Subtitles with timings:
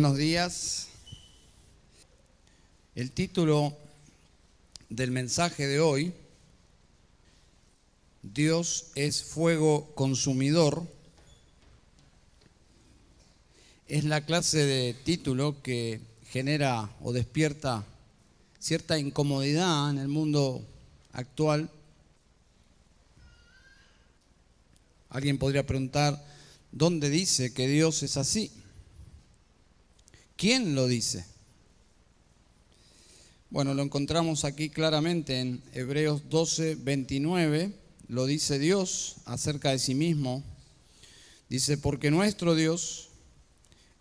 [0.00, 0.86] buenos días.
[2.94, 3.76] El título
[4.88, 6.12] del mensaje de hoy,
[8.22, 10.86] Dios es fuego consumidor,
[13.88, 17.84] es la clase de título que genera o despierta
[18.60, 20.64] cierta incomodidad en el mundo
[21.12, 21.68] actual.
[25.10, 26.24] Alguien podría preguntar,
[26.70, 28.52] ¿dónde dice que Dios es así?
[30.38, 31.26] ¿Quién lo dice?
[33.50, 37.72] Bueno, lo encontramos aquí claramente en Hebreos 12, 29.
[38.06, 40.44] Lo dice Dios acerca de sí mismo.
[41.48, 43.08] Dice, porque nuestro Dios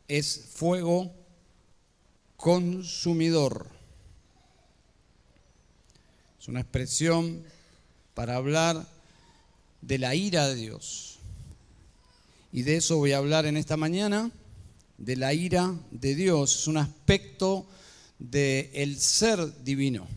[0.08, 1.12] es fuego
[2.36, 3.72] consumidor.
[6.40, 7.44] Es una expresión
[8.14, 8.88] para hablar
[9.82, 11.18] de la ira de Dios.
[12.54, 14.32] Y de eso voy a hablar en esta mañana
[14.98, 17.66] de la ira de Dios, es un aspecto
[18.20, 20.08] del ser divino.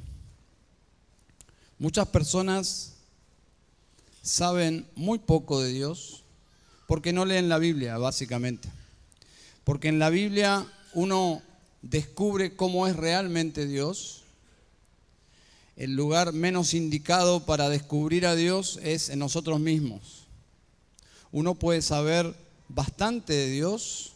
[1.79, 2.95] Muchas personas
[4.23, 6.25] saben muy poco de Dios
[6.87, 8.69] porque no leen la Biblia, básicamente.
[9.65, 11.43] Porque en la Biblia uno
[11.83, 14.23] descubre cómo es realmente Dios.
[15.77, 20.27] El lugar menos indicado para descubrir a Dios es en nosotros mismos.
[21.33, 22.35] Uno puede saber
[22.69, 24.13] bastante de Dios,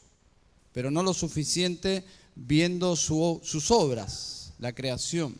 [0.74, 5.36] pero no lo suficiente viendo sus obras, la creación.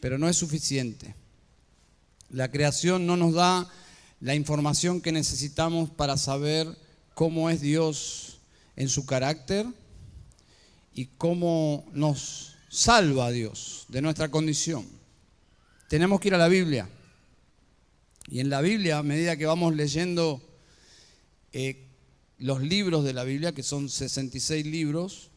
[0.00, 1.14] Pero no es suficiente.
[2.28, 3.68] La creación no nos da
[4.20, 6.68] la información que necesitamos para saber
[7.14, 8.40] cómo es Dios
[8.76, 9.66] en su carácter
[10.92, 14.86] y cómo nos salva Dios de nuestra condición.
[15.88, 16.86] Tenemos que ir a la Biblia.
[18.28, 20.42] Y en la Biblia, a medida que vamos leyendo
[21.54, 21.89] eh,
[22.40, 25.30] los libros de la Biblia, que son 66 libros,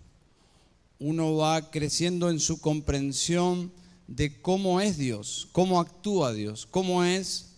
[0.99, 3.73] uno va creciendo en su comprensión
[4.07, 7.49] de cómo es Dios, cómo actúa Dios, cómo es,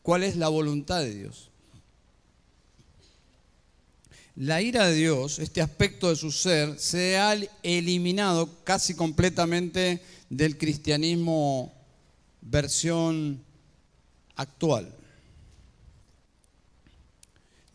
[0.00, 1.50] cuál es la voluntad de Dios.
[4.34, 10.56] La ira de Dios, este aspecto de su ser, se ha eliminado casi completamente del
[10.56, 11.74] cristianismo
[12.40, 13.42] versión
[14.36, 14.90] actual.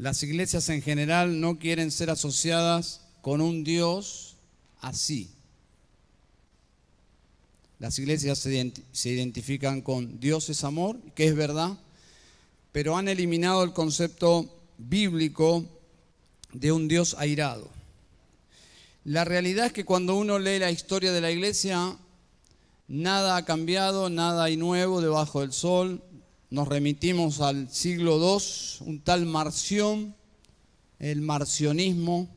[0.01, 4.35] Las iglesias en general no quieren ser asociadas con un Dios
[4.79, 5.29] así.
[7.77, 11.77] Las iglesias se identifican con Dios es amor, que es verdad,
[12.71, 15.65] pero han eliminado el concepto bíblico
[16.51, 17.69] de un Dios airado.
[19.03, 21.95] La realidad es que cuando uno lee la historia de la iglesia,
[22.87, 26.01] nada ha cambiado, nada hay nuevo debajo del sol,
[26.51, 30.13] nos remitimos al siglo II, un tal Marción,
[30.99, 32.27] el marcionismo,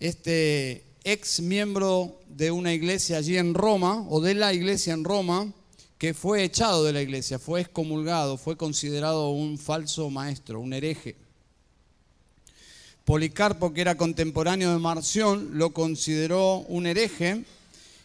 [0.00, 5.52] este ex miembro de una iglesia allí en Roma, o de la iglesia en Roma,
[5.96, 11.14] que fue echado de la iglesia, fue excomulgado, fue considerado un falso maestro, un hereje.
[13.04, 17.44] Policarpo, que era contemporáneo de Marción, lo consideró un hereje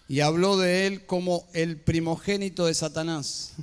[0.07, 3.53] y habló de él como el primogénito de Satanás.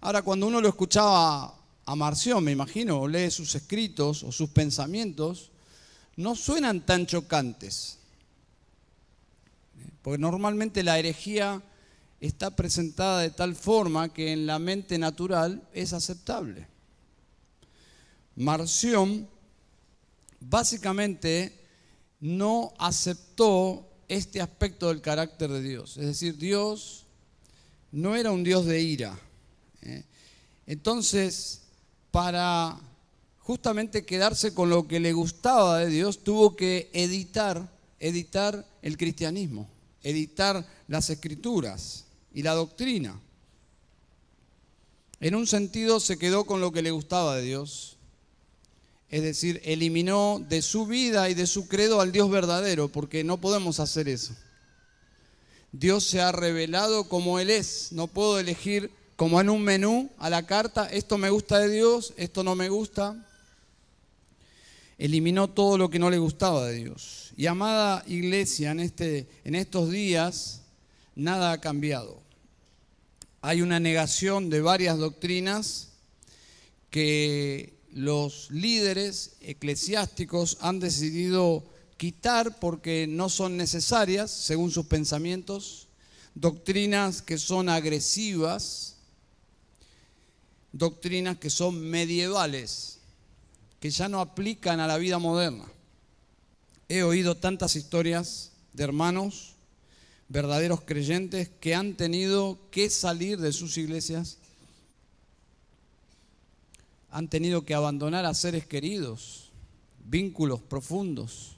[0.00, 4.50] Ahora, cuando uno lo escuchaba a Marción, me imagino, o lee sus escritos o sus
[4.50, 5.50] pensamientos,
[6.16, 7.98] no suenan tan chocantes.
[10.02, 11.62] Porque normalmente la herejía
[12.20, 16.66] está presentada de tal forma que en la mente natural es aceptable.
[18.36, 19.28] Marción
[20.40, 21.66] básicamente
[22.20, 25.96] no aceptó este aspecto del carácter de Dios.
[25.98, 27.06] Es decir, Dios
[27.92, 29.18] no era un Dios de ira.
[30.66, 31.62] Entonces,
[32.10, 32.78] para
[33.38, 37.68] justamente quedarse con lo que le gustaba de Dios, tuvo que editar,
[37.98, 39.68] editar el cristianismo,
[40.02, 43.20] editar las escrituras y la doctrina.
[45.20, 47.96] En un sentido se quedó con lo que le gustaba de Dios,
[49.10, 53.40] es decir, eliminó de su vida y de su credo al Dios verdadero, porque no
[53.40, 54.34] podemos hacer eso.
[55.72, 58.90] Dios se ha revelado como Él es, no puedo elegir
[59.20, 62.70] como en un menú a la carta, esto me gusta de Dios, esto no me
[62.70, 63.22] gusta.
[64.96, 67.34] Eliminó todo lo que no le gustaba de Dios.
[67.36, 70.62] Y amada iglesia, en, este, en estos días
[71.14, 72.22] nada ha cambiado.
[73.42, 75.88] Hay una negación de varias doctrinas
[76.88, 81.62] que los líderes eclesiásticos han decidido
[81.98, 85.88] quitar porque no son necesarias, según sus pensamientos,
[86.34, 88.96] doctrinas que son agresivas,
[90.72, 92.98] doctrinas que son medievales,
[93.80, 95.64] que ya no aplican a la vida moderna.
[96.88, 99.54] he oído tantas historias de hermanos,
[100.28, 104.38] verdaderos creyentes, que han tenido que salir de sus iglesias,
[107.10, 109.50] han tenido que abandonar a seres queridos,
[110.04, 111.56] vínculos profundos,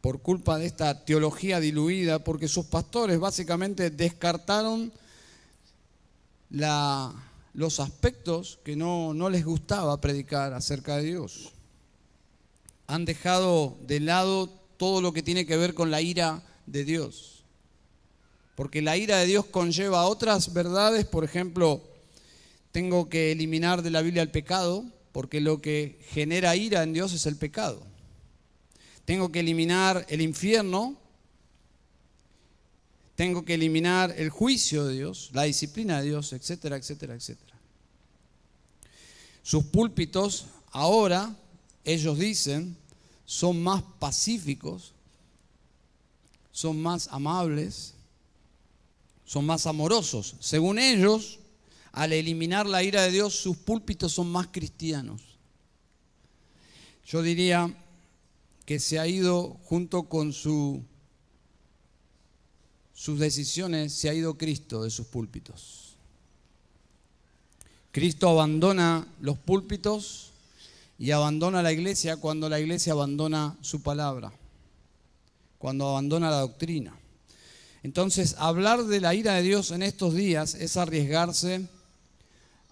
[0.00, 4.92] por culpa de esta teología diluida, porque sus pastores básicamente descartaron
[7.54, 11.52] los aspectos que no, no les gustaba predicar acerca de Dios.
[12.86, 17.44] Han dejado de lado todo lo que tiene que ver con la ira de Dios.
[18.54, 21.82] Porque la ira de Dios conlleva otras verdades, por ejemplo,
[22.70, 27.12] tengo que eliminar de la Biblia el pecado, porque lo que genera ira en Dios
[27.12, 27.92] es el pecado
[29.04, 30.96] tengo que eliminar el infierno,
[33.14, 37.52] tengo que eliminar el juicio de Dios, la disciplina de Dios, etcétera, etcétera, etcétera.
[39.42, 41.36] Sus púlpitos ahora,
[41.84, 42.76] ellos dicen,
[43.24, 44.92] son más pacíficos,
[46.50, 47.94] son más amables,
[49.24, 50.36] son más amorosos.
[50.40, 51.40] Según ellos,
[51.92, 55.22] al eliminar la ira de Dios, sus púlpitos son más cristianos.
[57.06, 57.74] Yo diría,
[58.64, 60.82] que se ha ido junto con su,
[62.94, 65.96] sus decisiones, se ha ido Cristo de sus púlpitos.
[67.90, 70.30] Cristo abandona los púlpitos
[70.98, 74.32] y abandona la iglesia cuando la iglesia abandona su palabra,
[75.58, 76.96] cuando abandona la doctrina.
[77.82, 81.66] Entonces, hablar de la ira de Dios en estos días es arriesgarse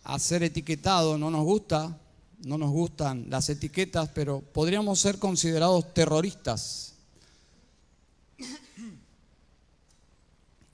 [0.05, 1.99] a ser etiquetado, no nos gusta,
[2.45, 6.95] no nos gustan las etiquetas, pero podríamos ser considerados terroristas,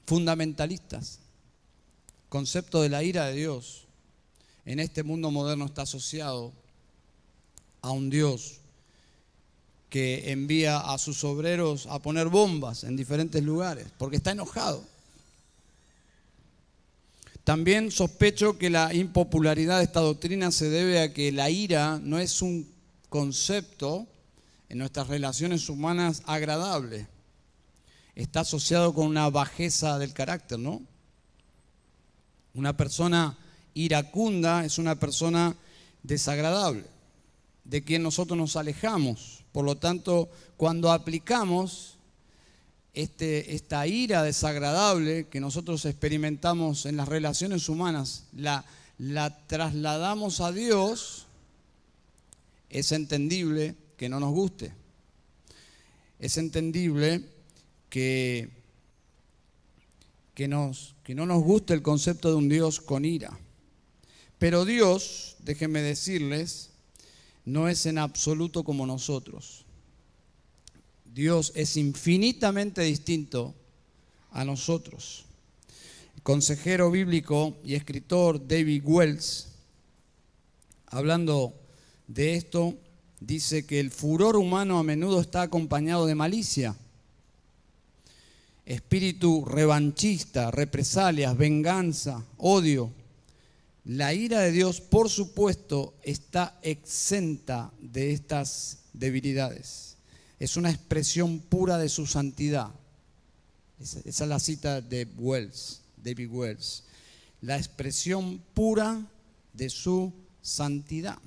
[0.06, 1.20] fundamentalistas.
[2.28, 3.86] concepto de la ira de Dios
[4.64, 6.52] en este mundo moderno está asociado
[7.82, 8.60] a un Dios
[9.88, 14.84] que envía a sus obreros a poner bombas en diferentes lugares, porque está enojado.
[17.44, 22.18] También sospecho que la impopularidad de esta doctrina se debe a que la ira no
[22.18, 22.68] es un
[23.08, 24.08] concepto
[24.68, 27.06] en nuestras relaciones humanas agradable.
[28.16, 30.82] Está asociado con una bajeza del carácter, ¿no?
[32.54, 33.36] Una persona
[33.74, 35.54] iracunda es una persona
[36.02, 36.86] desagradable,
[37.64, 39.44] de quien nosotros nos alejamos.
[39.52, 41.98] Por lo tanto, cuando aplicamos
[42.94, 48.64] este, esta ira desagradable que nosotros experimentamos en las relaciones humanas, la,
[48.96, 51.26] la trasladamos a Dios,
[52.70, 54.72] es entendible que no nos guste.
[56.18, 57.35] Es entendible
[57.88, 58.50] que,
[60.34, 63.38] que, nos, que no nos guste el concepto de un Dios con ira.
[64.38, 66.70] Pero Dios, déjenme decirles,
[67.44, 69.64] no es en absoluto como nosotros.
[71.04, 73.54] Dios es infinitamente distinto
[74.32, 75.24] a nosotros.
[76.14, 79.48] El consejero bíblico y escritor David Wells,
[80.88, 81.54] hablando
[82.06, 82.74] de esto,
[83.20, 86.76] dice que el furor humano a menudo está acompañado de malicia,
[88.66, 92.92] espíritu revanchista, represalias, venganza, odio.
[93.84, 99.86] La ira de Dios, por supuesto, está exenta de estas debilidades
[100.38, 102.70] es una expresión pura de su santidad.
[103.80, 106.84] Esa, es la cita de Wells, David Wells.
[107.40, 109.06] La expresión pura
[109.52, 110.12] de su
[110.42, 111.18] santidad.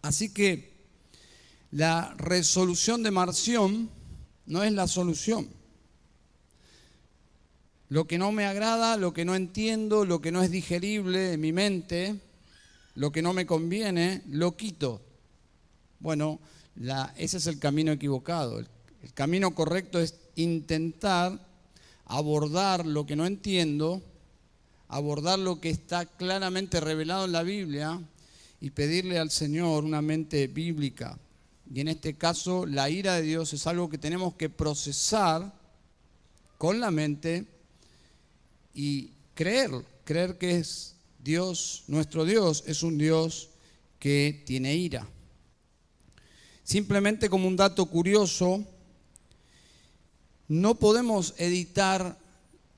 [0.00, 0.72] Así que
[1.70, 3.90] la resolución de Marción
[4.46, 5.48] no es la solución.
[7.92, 11.40] Lo que no me agrada, lo que no entiendo, lo que no es digerible en
[11.42, 12.18] mi mente,
[12.94, 15.02] lo que no me conviene, lo quito.
[16.00, 16.40] Bueno,
[17.18, 18.60] ese es el camino equivocado.
[18.60, 18.68] El,
[19.12, 21.38] camino correcto es intentar
[22.06, 24.00] abordar lo que no entiendo,
[24.88, 28.00] abordar lo que está claramente revelado en la Biblia
[28.58, 31.18] y pedirle al Señor una mente bíblica.
[31.70, 35.52] Y en este caso, la ira de Dios es algo que tenemos que procesar
[36.56, 37.51] con la mente
[38.74, 39.70] y creer,
[40.04, 43.50] creer que es Dios, nuestro Dios es un Dios
[43.98, 45.06] que tiene ira.
[46.64, 48.64] Simplemente como un dato curioso,
[50.48, 52.18] no podemos editar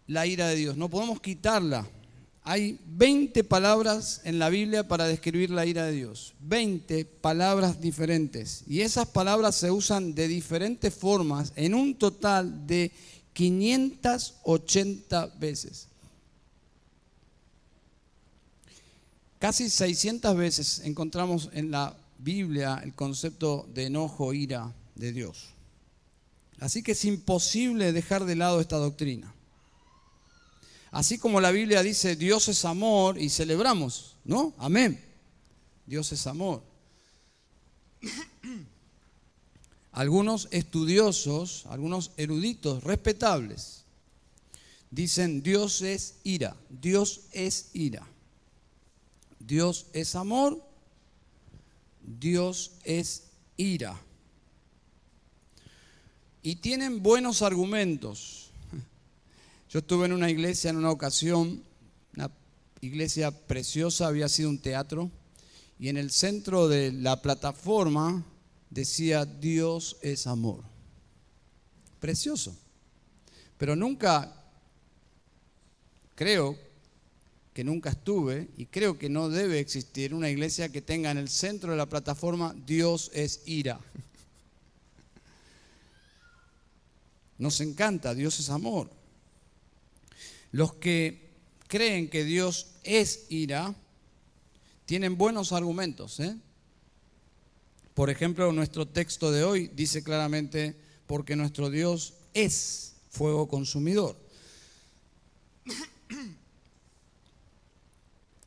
[0.07, 1.89] la ira de Dios, no podemos quitarla.
[2.43, 8.65] Hay 20 palabras en la Biblia para describir la ira de Dios, 20 palabras diferentes.
[8.67, 12.93] Y esas palabras se usan de diferentes formas en un total de
[13.35, 15.89] 580 veces.
[19.39, 25.51] Casi 600 veces encontramos en la Biblia el concepto de enojo, ira, de Dios.
[26.61, 29.35] Así que es imposible dejar de lado esta doctrina.
[30.93, 34.55] Así como la Biblia dice Dios es amor y celebramos, ¿no?
[34.59, 35.05] Amén.
[35.85, 36.63] Dios es amor.
[39.95, 43.85] Algunos estudiosos, algunos eruditos respetables,
[44.91, 48.05] dicen Dios es ira, Dios es ira.
[49.39, 50.61] Dios es amor,
[52.03, 53.97] Dios es ira.
[56.43, 58.51] Y tienen buenos argumentos.
[59.71, 61.63] Yo estuve en una iglesia en una ocasión,
[62.17, 62.33] una
[62.81, 65.09] iglesia preciosa, había sido un teatro,
[65.79, 68.25] y en el centro de la plataforma
[68.75, 70.65] decía, Dios es amor.
[72.01, 72.57] Precioso.
[73.57, 74.45] Pero nunca,
[76.17, 76.59] creo
[77.55, 81.29] que nunca estuve, y creo que no debe existir una iglesia que tenga en el
[81.29, 83.79] centro de la plataforma, Dios es ira.
[87.39, 88.91] Nos encanta, Dios es amor.
[90.51, 91.31] Los que
[91.69, 93.75] creen que Dios es ira,
[94.85, 96.19] tienen buenos argumentos.
[96.21, 96.37] ¿eh?
[97.95, 100.75] Por ejemplo, nuestro texto de hoy dice claramente,
[101.07, 104.17] porque nuestro Dios es fuego consumidor.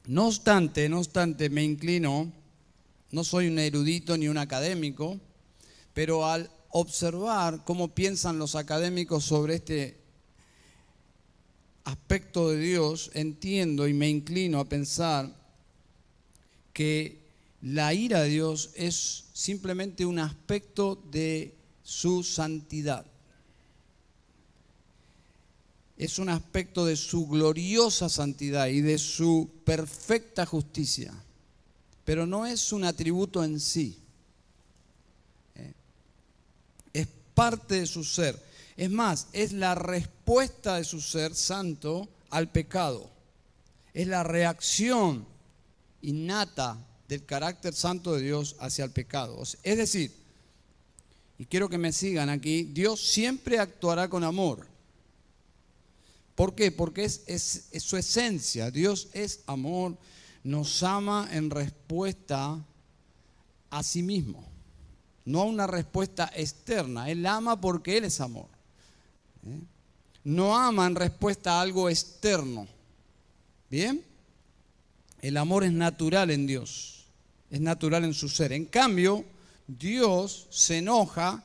[0.06, 2.32] No obstante, no obstante, me inclino,
[3.12, 5.20] no soy un erudito ni un académico,
[5.94, 9.98] pero al observar cómo piensan los académicos sobre este
[11.86, 15.34] aspecto de Dios, entiendo y me inclino a pensar
[16.74, 17.27] que
[17.62, 21.53] la ira de Dios es simplemente un aspecto de
[21.84, 23.06] su santidad.
[25.96, 31.13] Es un aspecto de su gloriosa santidad y de su perfecta justicia,
[32.03, 34.00] pero no es un atributo en sí.
[35.53, 35.74] ¿eh?
[36.91, 38.44] Es parte de su ser.
[38.75, 43.08] Es más, es la respuesta de su ser santo al pecado.
[43.94, 45.27] Es la reacción
[46.01, 49.42] innata del carácter santo de Dios hacia el pecado.
[49.64, 50.12] Es decir,
[51.38, 54.68] y quiero que me sigan aquí, Dios siempre actuará con amor.
[56.36, 56.72] ¿Por qué?
[56.72, 58.72] Porque es, su esencia.
[58.72, 59.98] Dios es amor,
[60.44, 62.64] nos ama en respuesta
[63.70, 64.48] a sí mismo,
[65.26, 67.10] no a una respuesta externa.
[67.10, 68.50] Él ama porque Él es amor.
[69.46, 69.60] ¿eh?
[70.24, 72.68] No ama en respuesta a algo externo.
[73.70, 74.04] ¿Bien?
[75.22, 76.97] El amor es natural en Dios
[77.50, 78.51] es natural en su ser.
[78.54, 79.25] En cambio,
[79.68, 81.44] Dios se enoja,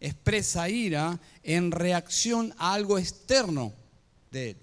[0.00, 3.72] expresa ira en reacción a algo externo
[4.30, 4.56] de él.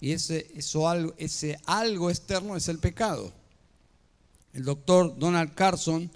[0.00, 3.32] Y ese, eso, ese algo externo es el pecado.
[4.52, 6.10] El doctor Donald Carson,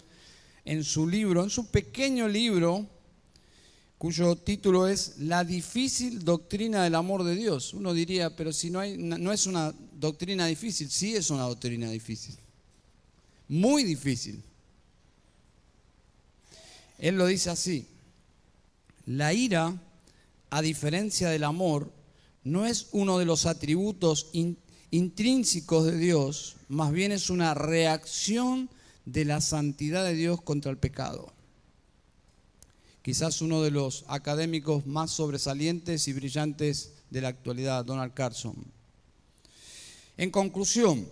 [0.65, 2.87] en su libro, en su pequeño libro,
[3.97, 7.73] cuyo título es La difícil doctrina del amor de Dios.
[7.73, 11.91] Uno diría, pero si no, hay, no es una doctrina difícil, sí es una doctrina
[11.91, 12.37] difícil,
[13.49, 14.43] muy difícil.
[16.99, 17.87] Él lo dice así,
[19.07, 19.75] la ira,
[20.51, 21.93] a diferencia del amor,
[22.45, 24.31] no es uno de los atributos
[24.91, 28.71] intrínsecos de Dios, más bien es una reacción
[29.05, 31.37] de la santidad de Dios contra el pecado
[33.07, 38.57] quizás uno de los académicos más sobresalientes y brillantes de la actualidad, Donald Carson.
[40.17, 41.09] En conclusión,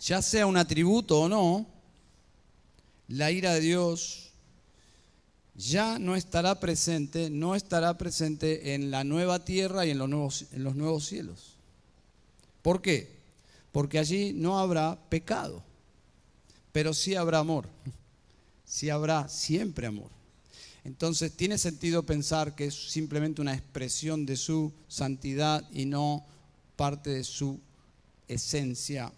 [0.00, 1.66] ya sea un atributo o no,
[3.08, 4.32] la ira de Dios
[5.54, 10.46] ya no estará presente, no estará presente en la nueva tierra y en los nuevos,
[10.52, 11.56] en los nuevos cielos.
[12.62, 13.16] ¿Por qué?
[13.72, 15.62] Porque allí no habrá pecado,
[16.72, 17.68] pero sí habrá amor,
[18.64, 20.10] sí habrá siempre amor.
[20.84, 26.24] Entonces tiene sentido pensar que es simplemente una expresión de su santidad y no
[26.76, 27.58] parte de su
[28.28, 29.12] esencia.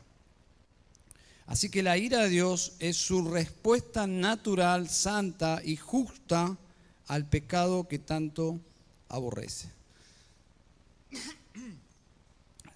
[1.47, 6.59] Así que la ira de Dios es su respuesta natural, santa y justa
[7.07, 8.61] al pecado que tanto
[9.09, 9.71] aborrece.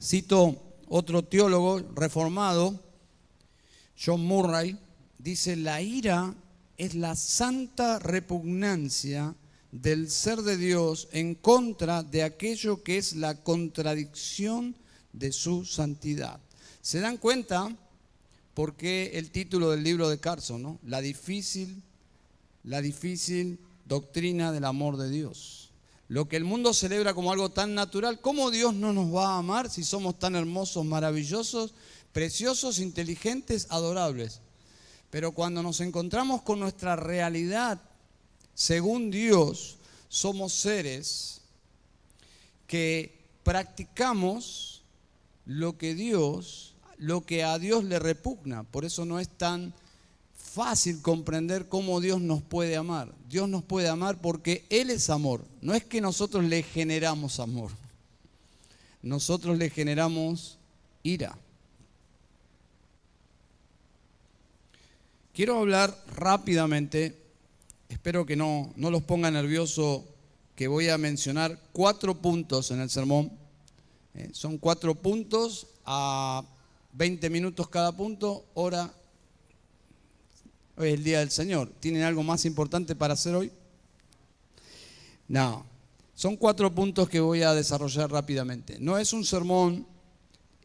[0.01, 2.81] Cito otro teólogo reformado,
[4.03, 4.79] John Murray,
[5.19, 6.35] dice, la ira
[6.77, 9.35] es la santa repugnancia
[9.71, 14.75] del ser de Dios en contra de aquello que es la contradicción
[15.13, 16.41] de su santidad.
[16.81, 17.75] ¿Se dan cuenta
[18.55, 20.79] por qué el título del libro de Carson, ¿no?
[20.85, 21.83] La difícil,
[22.65, 25.71] la difícil doctrina del amor de Dios.
[26.09, 29.39] Lo que el mundo celebra como algo tan natural, ¿cómo Dios no nos va a
[29.39, 31.73] amar si somos tan hermosos, maravillosos,
[32.13, 34.41] preciosos, inteligentes, adorables?
[35.11, 37.81] Pero cuando nos encontramos con nuestra realidad,
[38.55, 39.77] según Dios,
[40.09, 41.41] somos seres
[42.67, 44.72] que practicamos
[45.47, 48.63] lo que Dios, lo que a Dios le repugna.
[48.65, 49.75] Por eso no es tan
[50.37, 53.13] fácil comprender cómo Dios nos puede amar.
[53.29, 55.45] Dios nos puede amar porque Él es amor.
[55.61, 57.71] No es que nosotros le generamos amor.
[59.03, 60.59] Nosotros le generamos
[61.03, 61.37] ira.
[65.33, 67.17] Quiero hablar rápidamente,
[67.89, 70.07] espero que no, no los ponga nervioso,
[70.55, 73.33] que voy a mencionar cuatro puntos en el sermón.
[74.15, 76.45] Eh, son cuatro puntos a
[76.93, 78.93] 20 minutos cada punto, hora
[80.75, 81.71] Hoy es el Día del Señor.
[81.81, 83.53] ¿Tienen algo más importante para hacer hoy?
[85.29, 85.67] No.
[86.15, 88.79] Son cuatro puntos que voy a desarrollar rápidamente.
[88.81, 89.87] No es un sermón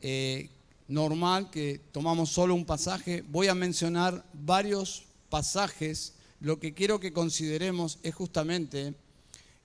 [0.01, 0.50] eh,
[0.88, 3.24] normal que tomamos solo un pasaje.
[3.27, 6.13] Voy a mencionar varios pasajes.
[6.39, 8.94] Lo que quiero que consideremos es justamente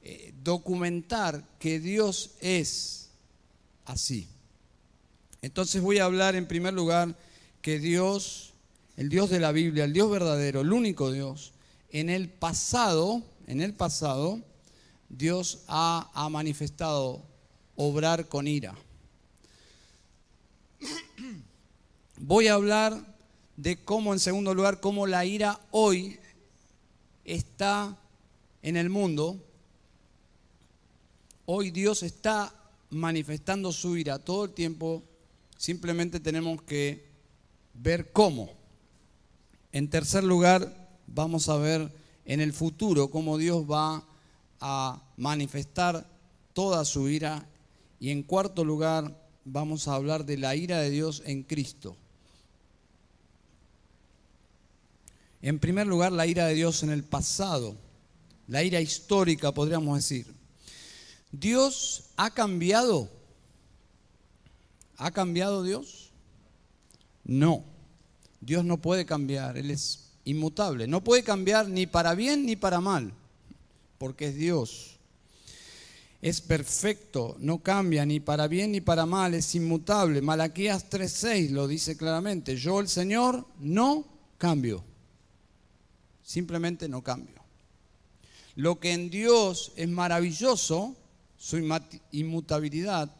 [0.03, 3.02] eh, documentar que Dios es
[3.85, 4.29] así.
[5.41, 7.17] Entonces voy a hablar en primer lugar
[7.61, 8.53] que Dios
[8.97, 11.53] el Dios de la Biblia, el Dios verdadero, el único Dios,
[11.91, 14.41] en el pasado, en el pasado,
[15.09, 17.23] Dios ha, ha manifestado
[17.77, 18.75] obrar con ira.
[22.19, 23.17] Voy a hablar
[23.57, 26.19] de cómo, en segundo lugar, cómo la ira hoy
[27.25, 27.97] está
[28.63, 29.43] en el mundo.
[31.47, 32.55] Hoy Dios está
[32.93, 35.03] manifestando su ira todo el tiempo.
[35.57, 37.09] Simplemente tenemos que
[37.75, 38.51] ver cómo.
[39.73, 41.93] En tercer lugar, vamos a ver
[42.25, 44.05] en el futuro cómo Dios va
[44.61, 46.07] a manifestar
[46.53, 47.49] toda su ira.
[47.99, 51.97] Y en cuarto lugar, vamos a hablar de la ira de Dios en Cristo.
[55.41, 57.75] En primer lugar, la ira de Dios en el pasado,
[58.47, 60.42] la ira histórica, podríamos decir.
[61.33, 63.11] Dios ha cambiado.
[64.99, 66.13] ¿Ha cambiado Dios?
[67.25, 67.65] No.
[68.41, 70.87] Dios no puede cambiar, Él es inmutable.
[70.87, 73.13] No puede cambiar ni para bien ni para mal,
[73.99, 74.99] porque es Dios.
[76.21, 80.23] Es perfecto, no cambia ni para bien ni para mal, es inmutable.
[80.23, 82.57] Malaquías 3:6 lo dice claramente.
[82.57, 84.07] Yo el Señor no
[84.39, 84.85] cambio.
[86.23, 87.43] Simplemente no cambio.
[88.55, 90.95] Lo que en Dios es maravilloso,
[91.43, 91.57] su
[92.13, 93.11] inmutabilidad,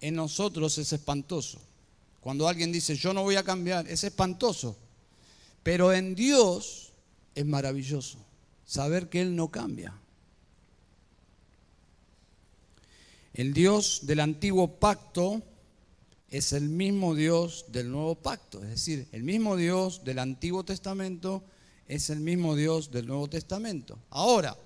[0.00, 1.60] en nosotros es espantoso.
[2.20, 4.76] Cuando alguien dice, yo no voy a cambiar, es espantoso.
[5.62, 6.90] Pero en Dios
[7.32, 8.18] es maravilloso
[8.64, 9.94] saber que Él no cambia.
[13.34, 15.40] El Dios del antiguo pacto
[16.28, 18.60] es el mismo Dios del nuevo pacto.
[18.64, 21.44] Es decir, el mismo Dios del Antiguo Testamento
[21.86, 23.96] es el mismo Dios del Nuevo Testamento.
[24.10, 24.56] Ahora,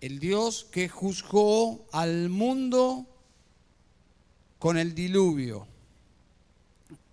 [0.00, 3.06] el Dios que juzgó al mundo
[4.58, 5.66] con el diluvio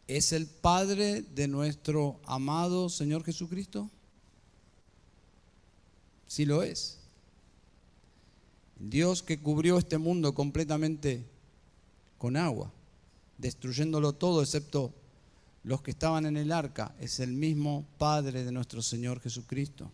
[0.08, 3.90] ¿Es el Padre de nuestro amado Señor Jesucristo?
[6.28, 7.00] Sí lo es.
[8.78, 11.26] Dios que cubrió este mundo completamente
[12.20, 12.72] con agua,
[13.40, 14.94] destruyéndolo todo excepto
[15.64, 19.90] los que estaban en el arca, es el mismo Padre de nuestro Señor Jesucristo.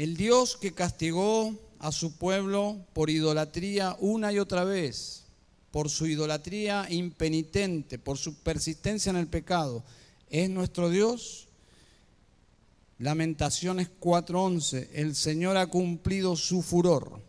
[0.00, 5.24] El Dios que castigó a su pueblo por idolatría una y otra vez,
[5.70, 9.84] por su idolatría impenitente, por su persistencia en el pecado,
[10.30, 11.48] es nuestro Dios.
[12.98, 17.20] Lamentaciones 4:11, el Señor ha cumplido su furor,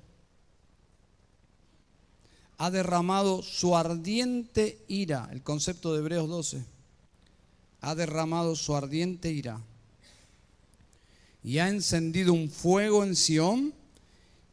[2.58, 6.64] ha derramado su ardiente ira, el concepto de Hebreos 12,
[7.82, 9.62] ha derramado su ardiente ira
[11.43, 13.73] y ha encendido un fuego en Sión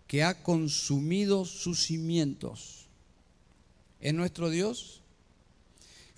[0.06, 2.78] que ha consumido sus cimientos
[4.00, 5.00] es nuestro Dios.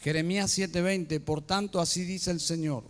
[0.00, 2.84] Jeremías 7:20, por tanto así dice el Señor.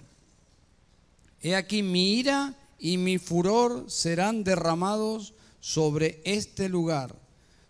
[1.42, 7.14] He aquí mi ira y mi furor serán derramados sobre este lugar,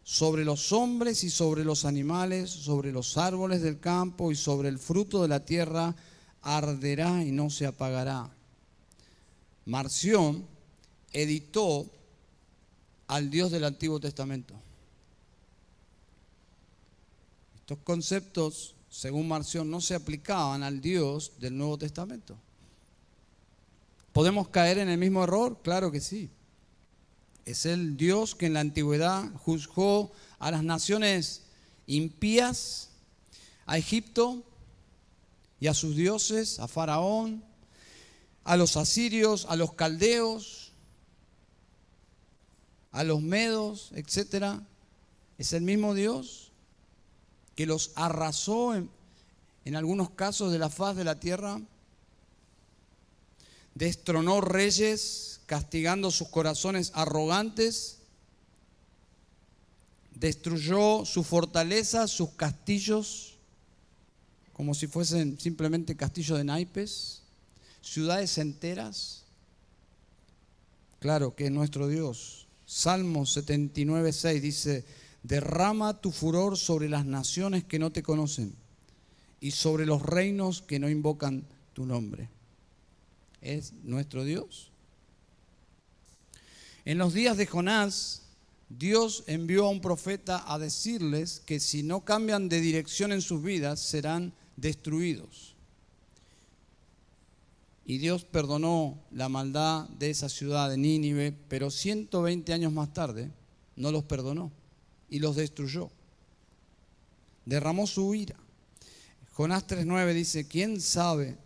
[0.03, 4.79] sobre los hombres y sobre los animales, sobre los árboles del campo y sobre el
[4.79, 5.95] fruto de la tierra,
[6.43, 8.31] arderá y no se apagará.
[9.71, 10.45] Marción
[11.13, 11.89] editó
[13.07, 14.53] al Dios del Antiguo Testamento.
[17.55, 22.37] Estos conceptos, según Marción, no se aplicaban al Dios del Nuevo Testamento.
[24.13, 25.61] ¿Podemos caer en el mismo error?
[25.63, 26.31] Claro que sí.
[27.45, 31.45] Es el Dios que en la antigüedad juzgó a las naciones
[31.87, 32.91] impías,
[33.67, 34.43] a Egipto
[35.61, 37.49] y a sus dioses, a Faraón,
[38.45, 40.73] a los asirios, a los caldeos,
[42.93, 44.61] a los medos, etc.
[45.39, 46.53] Es el mismo Dios
[47.55, 48.91] que los arrasó en,
[49.65, 51.61] en algunos casos de la faz de la tierra,
[53.75, 57.99] destronó reyes castigando sus corazones arrogantes,
[60.15, 63.39] destruyó su fortaleza, sus castillos,
[64.53, 67.20] como si fuesen simplemente castillos de naipes,
[67.81, 69.25] ciudades enteras.
[70.99, 72.47] Claro que es nuestro Dios.
[72.67, 74.85] Salmo 79, 6 dice,
[75.23, 78.55] derrama tu furor sobre las naciones que no te conocen
[79.41, 82.29] y sobre los reinos que no invocan tu nombre.
[83.41, 84.71] Es nuestro Dios.
[86.85, 88.23] En los días de Jonás,
[88.69, 93.43] Dios envió a un profeta a decirles que si no cambian de dirección en sus
[93.43, 95.50] vidas, serán destruidos.
[97.91, 103.33] Y Dios perdonó la maldad de esa ciudad de Nínive, pero 120 años más tarde
[103.75, 104.53] no los perdonó
[105.09, 105.91] y los destruyó.
[107.45, 108.37] Derramó su ira.
[109.33, 111.37] Jonás 3.9 dice, ¿quién sabe?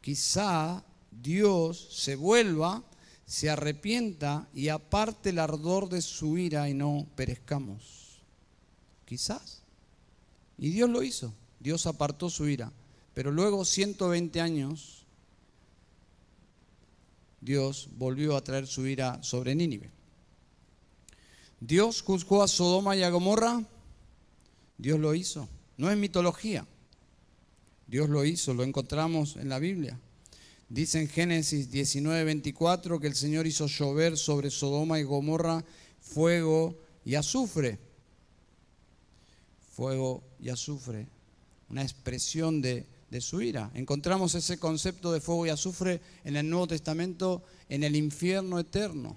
[0.00, 2.82] Quizá Dios se vuelva,
[3.26, 8.22] se arrepienta y aparte el ardor de su ira y no perezcamos.
[9.04, 9.60] Quizás.
[10.56, 11.34] Y Dios lo hizo.
[11.58, 12.72] Dios apartó su ira.
[13.12, 14.99] Pero luego, 120 años,
[17.40, 19.90] Dios volvió a traer su ira sobre Nínive.
[21.60, 23.62] Dios juzgó a Sodoma y a Gomorra.
[24.78, 25.48] Dios lo hizo.
[25.76, 26.66] No es mitología.
[27.86, 29.98] Dios lo hizo, lo encontramos en la Biblia.
[30.68, 35.64] Dice en Génesis 19, 24 que el Señor hizo llover sobre Sodoma y Gomorra
[36.00, 37.78] fuego y azufre.
[39.72, 41.06] Fuego y azufre,
[41.68, 43.70] una expresión de, de su ira.
[43.74, 49.16] Encontramos ese concepto de fuego y azufre en el Nuevo Testamento, en el infierno eterno.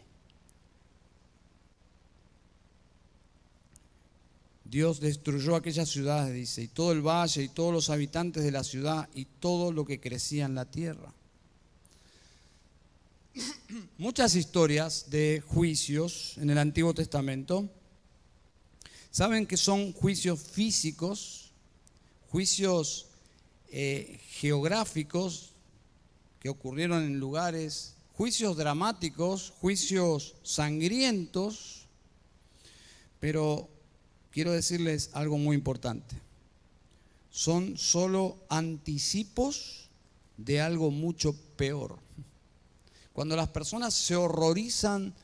[4.65, 8.63] Dios destruyó aquellas ciudades, dice, y todo el valle y todos los habitantes de la
[8.63, 11.13] ciudad y todo lo que crecía en la tierra.
[13.99, 17.69] Muchas historias de juicios en el Antiguo Testamento.
[19.11, 21.51] Saben que son juicios físicos,
[22.29, 23.12] juicios
[23.75, 25.53] eh, geográficos
[26.39, 31.87] que ocurrieron en lugares, juicios dramáticos, juicios sangrientos,
[33.19, 33.67] pero
[34.29, 36.15] quiero decirles algo muy importante.
[37.31, 39.89] Son solo anticipos
[40.37, 41.97] de algo mucho peor.
[43.11, 45.15] Cuando las personas se horrorizan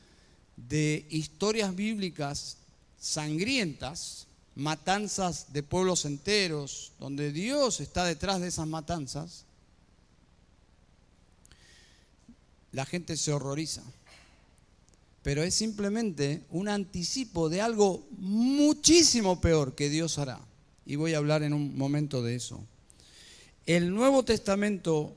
[0.56, 2.56] de historias bíblicas
[2.98, 9.44] sangrientas, matanzas de pueblos enteros, donde Dios está detrás de esas matanzas,
[12.72, 13.82] la gente se horroriza
[15.22, 20.40] pero es simplemente un anticipo de algo muchísimo peor que Dios hará.
[20.86, 22.60] Y voy a hablar en un momento de eso.
[23.66, 25.14] El Nuevo Testamento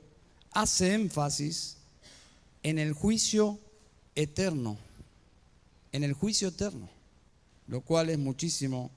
[0.52, 1.78] hace énfasis
[2.62, 3.58] en el juicio
[4.14, 4.76] eterno,
[5.92, 6.88] en el juicio eterno,
[7.66, 8.90] lo cual es muchísimo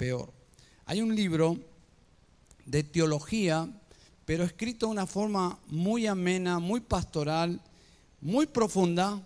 [0.00, 0.32] peor.
[0.86, 1.58] Hay un libro
[2.64, 3.68] de teología,
[4.24, 7.60] pero escrito de una forma muy amena, muy pastoral,
[8.22, 9.22] muy profunda,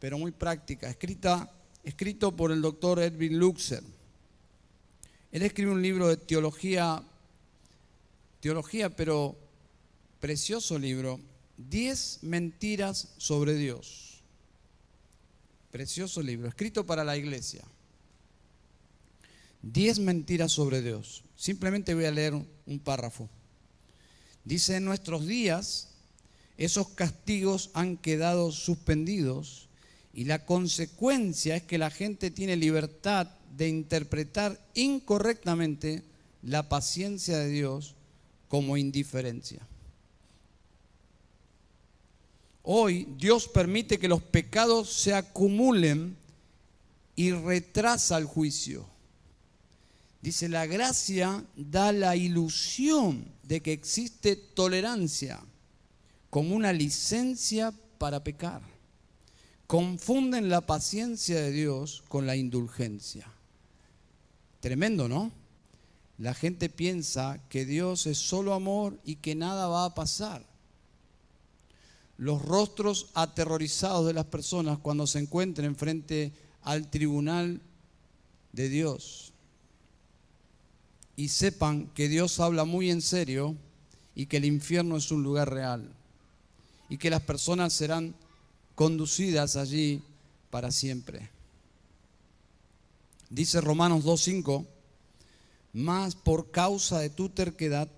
[0.00, 1.48] pero muy práctica, escrita,
[1.84, 3.84] escrito por el doctor Edwin Luxer.
[5.30, 7.00] Él escribe un libro de teología,
[8.40, 9.36] teología, pero
[10.18, 11.20] precioso libro,
[11.56, 14.24] Diez mentiras sobre Dios.
[15.70, 17.62] Precioso libro, escrito para la iglesia.
[19.62, 21.24] Diez mentiras sobre Dios.
[21.36, 23.28] Simplemente voy a leer un párrafo.
[24.44, 25.88] Dice, en nuestros días
[26.56, 29.68] esos castigos han quedado suspendidos
[30.12, 36.02] y la consecuencia es que la gente tiene libertad de interpretar incorrectamente
[36.42, 37.94] la paciencia de Dios
[38.48, 39.66] como indiferencia.
[42.62, 46.16] Hoy Dios permite que los pecados se acumulen
[47.16, 48.91] y retrasa el juicio.
[50.22, 55.40] Dice, la gracia da la ilusión de que existe tolerancia
[56.30, 58.62] como una licencia para pecar
[59.72, 63.26] confunden la paciencia de Dios con la indulgencia.
[64.60, 65.32] Tremendo, ¿no?
[66.18, 70.46] La gente piensa que Dios es solo amor y que nada va a pasar.
[72.18, 77.62] Los rostros aterrorizados de las personas cuando se encuentren frente al tribunal
[78.52, 79.31] de Dios
[81.16, 83.56] y sepan que Dios habla muy en serio
[84.14, 85.92] y que el infierno es un lugar real
[86.88, 88.14] y que las personas serán
[88.74, 90.02] conducidas allí
[90.50, 91.30] para siempre.
[93.30, 94.66] Dice Romanos 2.5,
[95.72, 97.88] más por causa de tu terquedad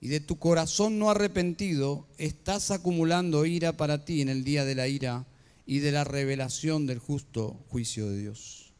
[0.00, 4.74] y de tu corazón no arrepentido, estás acumulando ira para ti en el día de
[4.74, 5.26] la ira
[5.66, 8.72] y de la revelación del justo juicio de Dios.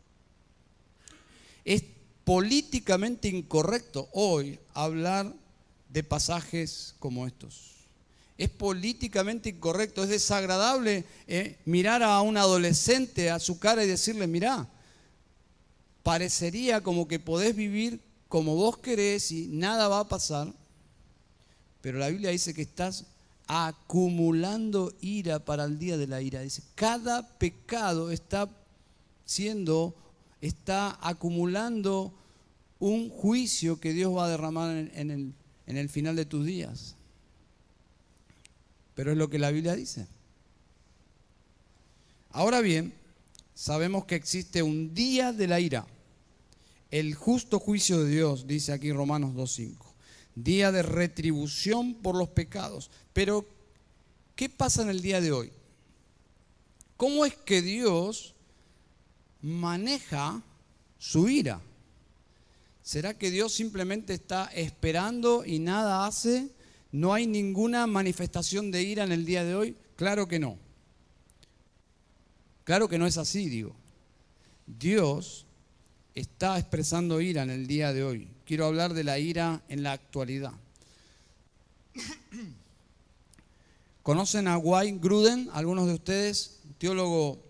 [1.64, 1.84] Es
[2.28, 5.34] políticamente incorrecto hoy hablar
[5.88, 7.86] de pasajes como estos.
[8.36, 14.26] Es políticamente incorrecto, es desagradable eh, mirar a un adolescente a su cara y decirle,
[14.26, 14.68] mirá,
[16.02, 20.52] parecería como que podés vivir como vos querés y nada va a pasar,
[21.80, 23.06] pero la Biblia dice que estás
[23.46, 26.42] acumulando ira para el día de la ira.
[26.42, 28.50] Dice, cada pecado está
[29.24, 29.96] siendo,
[30.40, 32.12] está acumulando
[32.78, 35.34] un juicio que Dios va a derramar en, el,
[35.66, 36.94] en el final de tus días.
[38.94, 40.06] Pero es lo que la Biblia dice.
[42.30, 42.92] Ahora bien,
[43.54, 45.86] sabemos que existe un día de la ira.
[46.90, 49.76] El justo juicio de Dios, dice aquí Romanos 2.5.
[50.34, 52.90] Día de retribución por los pecados.
[53.12, 53.44] Pero,
[54.36, 55.52] ¿qué pasa en el día de hoy?
[56.96, 58.34] ¿Cómo es que Dios
[59.42, 60.42] maneja
[60.98, 61.60] su ira?
[62.82, 66.48] ¿Será que Dios simplemente está esperando y nada hace?
[66.90, 69.76] ¿No hay ninguna manifestación de ira en el día de hoy?
[69.96, 70.56] Claro que no.
[72.64, 73.74] Claro que no es así, digo.
[74.66, 75.46] Dios
[76.14, 78.28] está expresando ira en el día de hoy.
[78.44, 80.52] Quiero hablar de la ira en la actualidad.
[84.02, 85.50] ¿Conocen a Wayne Gruden?
[85.52, 87.47] Algunos de ustedes, teólogo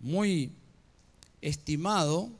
[0.00, 0.52] muy
[1.40, 2.30] estimado,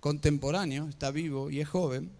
[0.00, 2.10] contemporáneo, está vivo y es joven.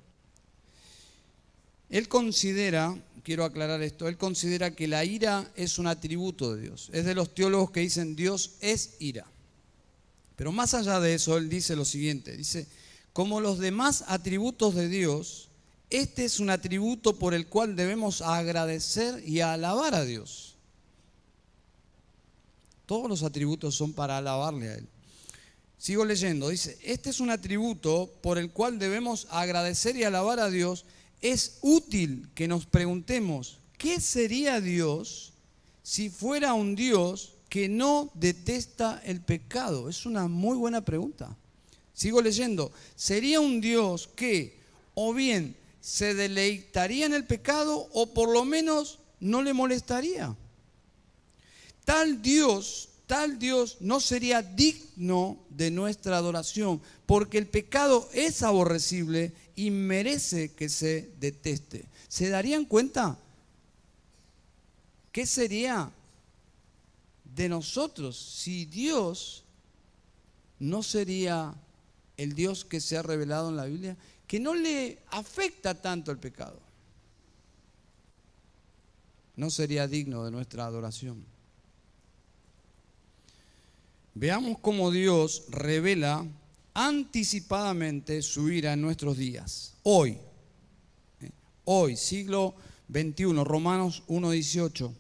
[1.88, 6.90] Él considera, quiero aclarar esto, él considera que la ira es un atributo de Dios.
[6.92, 9.26] Es de los teólogos que dicen Dios es ira.
[10.36, 12.66] Pero más allá de eso, él dice lo siguiente, dice,
[13.12, 15.48] como los demás atributos de Dios,
[15.88, 20.45] este es un atributo por el cual debemos agradecer y alabar a Dios.
[22.86, 24.88] Todos los atributos son para alabarle a Él.
[25.78, 30.48] Sigo leyendo, dice, este es un atributo por el cual debemos agradecer y alabar a
[30.48, 30.86] Dios
[31.20, 35.32] es útil que nos preguntemos, ¿qué sería Dios
[35.82, 39.88] si fuera un Dios que no detesta el pecado?
[39.88, 41.36] Es una muy buena pregunta.
[41.92, 44.60] Sigo leyendo, sería un Dios que
[44.94, 50.36] o bien se deleitaría en el pecado o por lo menos no le molestaría.
[51.86, 59.32] Tal Dios, tal Dios no sería digno de nuestra adoración, porque el pecado es aborrecible
[59.54, 61.86] y merece que se deteste.
[62.08, 63.16] ¿Se darían cuenta?
[65.12, 65.92] ¿Qué sería
[67.22, 69.44] de nosotros si Dios
[70.58, 71.54] no sería
[72.16, 73.96] el Dios que se ha revelado en la Biblia?
[74.26, 76.58] Que no le afecta tanto el pecado.
[79.36, 81.35] No sería digno de nuestra adoración.
[84.18, 86.26] Veamos cómo Dios revela
[86.72, 89.74] anticipadamente su ira en nuestros días.
[89.82, 90.16] Hoy,
[91.20, 91.30] ¿eh?
[91.66, 92.54] hoy, siglo
[92.90, 94.90] XXI, Romanos 1.18.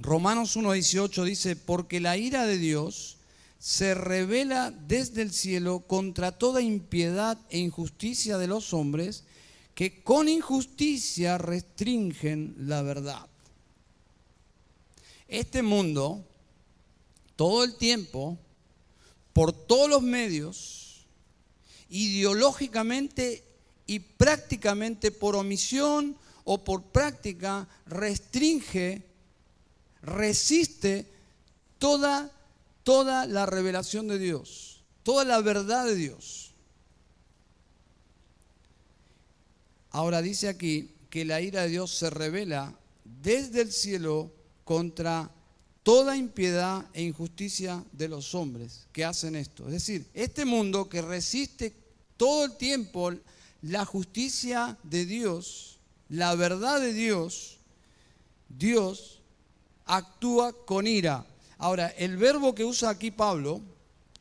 [0.00, 3.16] Romanos 1.18 dice, porque la ira de Dios
[3.58, 9.24] se revela desde el cielo contra toda impiedad e injusticia de los hombres
[9.74, 13.26] que con injusticia restringen la verdad.
[15.28, 16.26] Este mundo,
[17.36, 18.38] todo el tiempo,
[19.34, 21.06] por todos los medios,
[21.90, 23.44] ideológicamente
[23.86, 29.02] y prácticamente por omisión o por práctica, restringe,
[30.02, 31.06] resiste
[31.78, 32.32] toda,
[32.82, 36.52] toda la revelación de Dios, toda la verdad de Dios.
[39.90, 44.37] Ahora dice aquí que la ira de Dios se revela desde el cielo
[44.68, 45.30] contra
[45.82, 49.64] toda impiedad e injusticia de los hombres que hacen esto.
[49.64, 51.74] Es decir, este mundo que resiste
[52.18, 53.14] todo el tiempo
[53.62, 55.78] la justicia de Dios,
[56.10, 57.56] la verdad de Dios,
[58.50, 59.22] Dios
[59.86, 61.24] actúa con ira.
[61.56, 63.62] Ahora, el verbo que usa aquí Pablo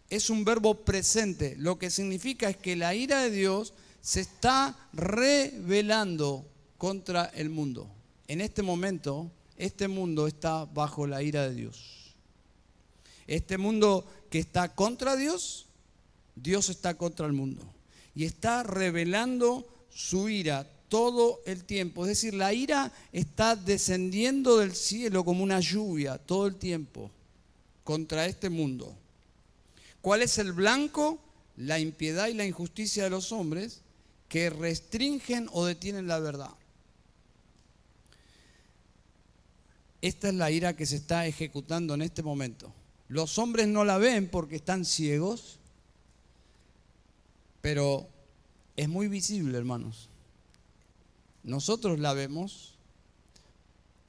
[0.10, 1.58] es un verbo presente.
[1.58, 7.90] Lo que significa es que la ira de Dios se está revelando contra el mundo.
[8.30, 12.16] En este momento, este mundo está bajo la ira de Dios.
[13.26, 15.66] Este mundo que está contra Dios,
[16.36, 17.64] Dios está contra el mundo.
[18.16, 22.04] Y está revelando su ira todo el tiempo.
[22.04, 27.12] Es decir, la ira está descendiendo del cielo como una lluvia todo el tiempo
[27.84, 28.96] contra este mundo.
[30.02, 31.20] ¿Cuál es el blanco?
[31.58, 33.82] La impiedad y la injusticia de los hombres
[34.30, 36.52] que restringen o detienen la verdad.
[40.02, 42.74] Esta es la ira que se está ejecutando en este momento.
[43.08, 45.60] Los hombres no la ven porque están ciegos,
[47.62, 48.08] pero
[48.76, 50.10] es muy visible, hermanos.
[51.44, 52.76] Nosotros la vemos.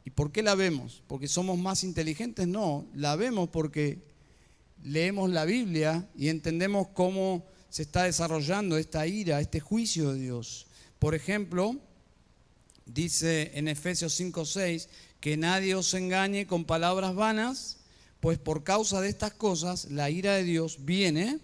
[0.05, 1.03] ¿Y por qué la vemos?
[1.07, 2.49] ¿Porque somos más inteligentes?
[2.49, 4.03] No, la vemos porque
[4.83, 10.67] leemos la Biblia y entendemos cómo se está desarrollando esta ira, este juicio de Dios.
[10.99, 11.77] Por ejemplo,
[12.87, 14.89] dice en Efesios 5:6
[15.21, 17.79] que nadie os engañe con palabras vanas,
[18.21, 21.41] pues por causa de estas cosas la ira de Dios viene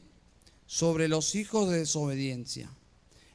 [0.66, 2.70] sobre los hijos de desobediencia.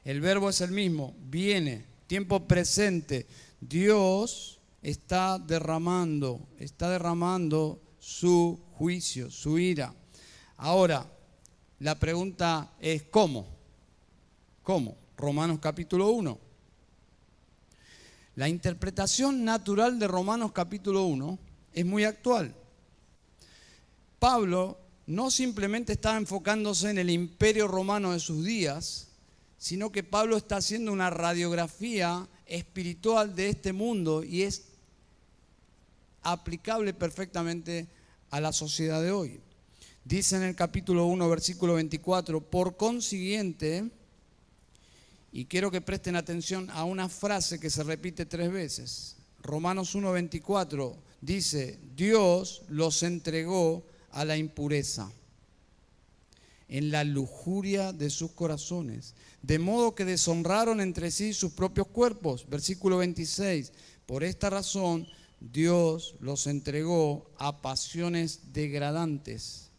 [0.04, 3.26] El verbo es el mismo, viene, tiempo presente.
[3.60, 9.94] Dios está derramando, está derramando su juicio, su ira.
[10.56, 11.06] Ahora,
[11.78, 13.46] la pregunta es ¿cómo?
[14.62, 14.96] ¿Cómo?
[15.16, 16.49] Romanos capítulo 1.
[18.40, 21.38] La interpretación natural de Romanos capítulo 1
[21.74, 22.54] es muy actual.
[24.18, 29.08] Pablo no simplemente estaba enfocándose en el imperio romano de sus días,
[29.58, 34.68] sino que Pablo está haciendo una radiografía espiritual de este mundo y es
[36.22, 37.88] aplicable perfectamente
[38.30, 39.40] a la sociedad de hoy.
[40.02, 43.90] Dice en el capítulo 1, versículo 24, por consiguiente,
[45.32, 49.16] y quiero que presten atención a una frase que se repite tres veces.
[49.42, 55.10] Romanos 1, 24 dice, Dios los entregó a la impureza
[56.68, 62.46] en la lujuria de sus corazones, de modo que deshonraron entre sí sus propios cuerpos.
[62.48, 63.72] Versículo 26,
[64.06, 65.06] por esta razón
[65.40, 69.70] Dios los entregó a pasiones degradantes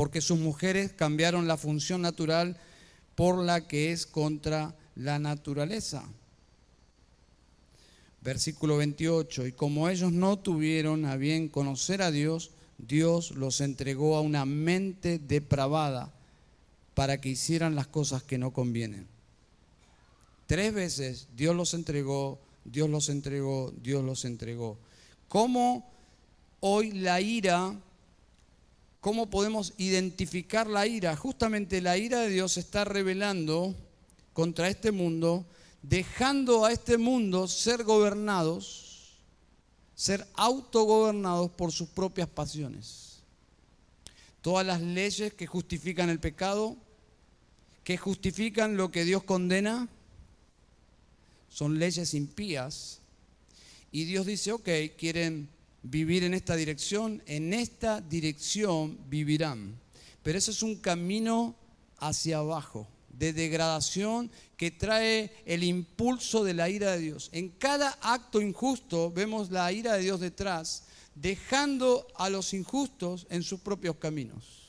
[0.00, 2.56] porque sus mujeres cambiaron la función natural
[3.14, 6.04] por la que es contra la naturaleza.
[8.22, 14.16] Versículo 28, y como ellos no tuvieron a bien conocer a Dios, Dios los entregó
[14.16, 16.12] a una mente depravada
[16.94, 19.06] para que hicieran las cosas que no convienen.
[20.46, 24.78] Tres veces Dios los entregó, Dios los entregó, Dios los entregó.
[25.28, 25.90] ¿Cómo
[26.60, 27.74] hoy la ira
[29.00, 31.16] ¿Cómo podemos identificar la ira?
[31.16, 33.74] Justamente la ira de Dios se está revelando
[34.34, 35.46] contra este mundo,
[35.82, 39.16] dejando a este mundo ser gobernados,
[39.94, 43.22] ser autogobernados por sus propias pasiones.
[44.42, 46.76] Todas las leyes que justifican el pecado,
[47.84, 49.88] que justifican lo que Dios condena,
[51.48, 53.00] son leyes impías.
[53.92, 55.48] Y Dios dice, ok, quieren
[55.82, 59.78] vivir en esta dirección, en esta dirección vivirán.
[60.22, 61.56] Pero ese es un camino
[61.98, 67.28] hacia abajo, de degradación que trae el impulso de la ira de Dios.
[67.32, 73.42] En cada acto injusto vemos la ira de Dios detrás, dejando a los injustos en
[73.42, 74.60] sus propios caminos.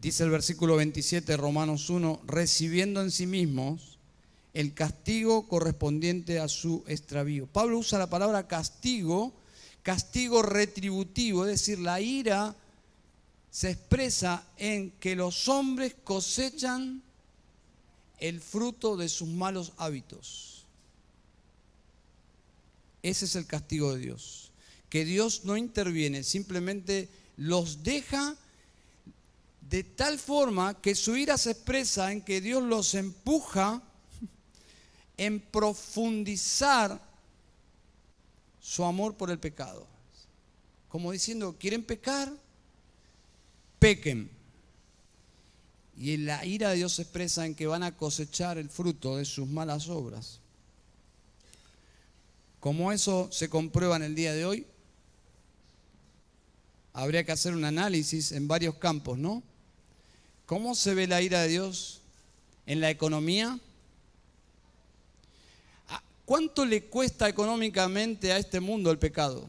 [0.00, 3.95] Dice el versículo 27 de Romanos 1, recibiendo en sí mismos
[4.56, 7.46] el castigo correspondiente a su extravío.
[7.46, 9.34] Pablo usa la palabra castigo,
[9.82, 12.56] castigo retributivo, es decir, la ira
[13.50, 17.02] se expresa en que los hombres cosechan
[18.18, 20.64] el fruto de sus malos hábitos.
[23.02, 24.52] Ese es el castigo de Dios.
[24.88, 28.34] Que Dios no interviene, simplemente los deja
[29.68, 33.82] de tal forma que su ira se expresa en que Dios los empuja
[35.16, 37.00] en profundizar
[38.60, 39.86] su amor por el pecado.
[40.88, 42.32] Como diciendo, ¿quieren pecar?
[43.78, 44.30] Pequen.
[45.96, 49.24] Y la ira de Dios se expresa en que van a cosechar el fruto de
[49.24, 50.40] sus malas obras.
[52.60, 54.66] Como eso se comprueba en el día de hoy,
[56.92, 59.42] habría que hacer un análisis en varios campos, ¿no?
[60.46, 62.00] ¿Cómo se ve la ira de Dios
[62.66, 63.58] en la economía?
[66.26, 69.46] ¿Cuánto le cuesta económicamente a este mundo el pecado?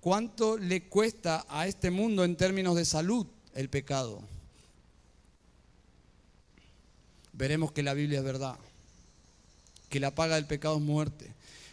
[0.00, 4.22] ¿Cuánto le cuesta a este mundo en términos de salud el pecado?
[7.32, 8.56] Veremos que la Biblia es verdad,
[9.88, 11.32] que la paga del pecado es muerte.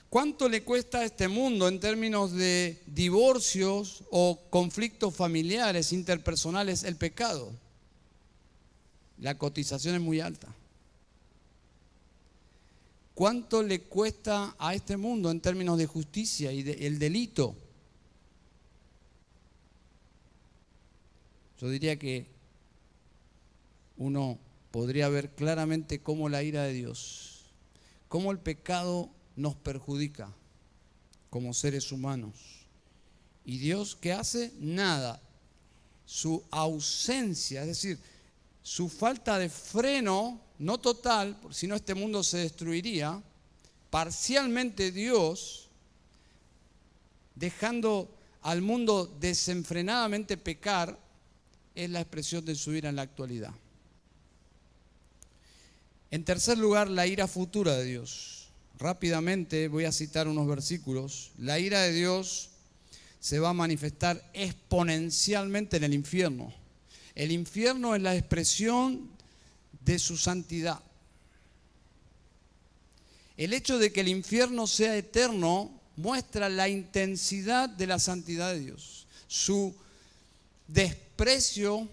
[0.09, 6.95] ¿Cuánto le cuesta a este mundo en términos de divorcios o conflictos familiares, interpersonales, el
[6.95, 7.51] pecado?
[9.23, 10.53] la cotización es muy alta.
[13.15, 17.55] ¿Cuánto le cuesta a este mundo en términos de justicia y del delito?
[21.59, 22.25] Yo diría que
[23.97, 24.39] uno
[24.71, 27.45] podría ver claramente cómo la ira de Dios,
[28.07, 30.33] cómo el pecado nos perjudica
[31.29, 32.65] como seres humanos.
[33.45, 34.51] Y Dios, ¿qué hace?
[34.59, 35.21] Nada.
[36.05, 37.99] Su ausencia, es decir,
[38.61, 43.21] su falta de freno, no total, si no este mundo se destruiría,
[43.89, 45.69] parcialmente Dios,
[47.35, 48.09] dejando
[48.41, 50.99] al mundo desenfrenadamente pecar,
[51.75, 53.53] es la expresión de su ira en la actualidad.
[56.11, 58.49] En tercer lugar, la ira futura de Dios.
[58.77, 61.31] Rápidamente voy a citar unos versículos.
[61.39, 62.51] La ira de Dios
[63.19, 66.53] se va a manifestar exponencialmente en el infierno.
[67.15, 69.09] El infierno es la expresión
[69.85, 70.81] de su santidad.
[73.35, 78.59] El hecho de que el infierno sea eterno muestra la intensidad de la santidad de
[78.59, 79.75] Dios, su
[80.67, 81.87] desprecio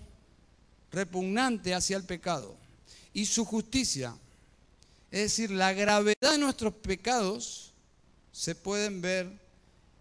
[0.93, 2.57] repugnante hacia el pecado
[3.13, 4.17] y su justicia.
[5.11, 7.73] Es decir, la gravedad de nuestros pecados
[8.33, 9.31] se pueden ver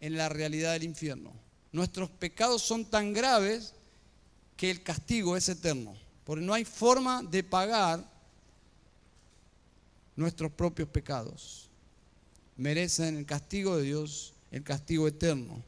[0.02, 1.34] en la realidad del infierno.
[1.72, 3.74] Nuestros pecados son tan graves
[4.56, 5.96] que el castigo es eterno,
[6.30, 8.08] porque no hay forma de pagar
[10.16, 11.68] nuestros propios pecados.
[12.56, 15.64] Merecen el castigo de Dios, el castigo eterno.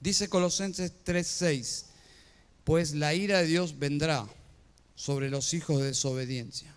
[0.00, 1.86] Dice Colosenses 3:6,
[2.62, 4.28] pues la ira de Dios vendrá
[4.94, 6.72] sobre los hijos de desobediencia.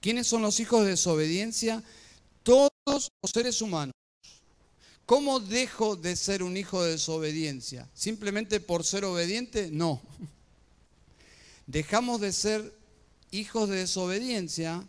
[0.00, 1.84] ¿Quiénes son los hijos de desobediencia?
[2.42, 3.94] Todos los seres humanos.
[5.06, 7.88] ¿Cómo dejo de ser un hijo de desobediencia?
[7.94, 9.70] ¿Simplemente por ser obediente?
[9.70, 10.02] No.
[11.68, 12.74] Dejamos de ser
[13.30, 14.86] hijos de desobediencia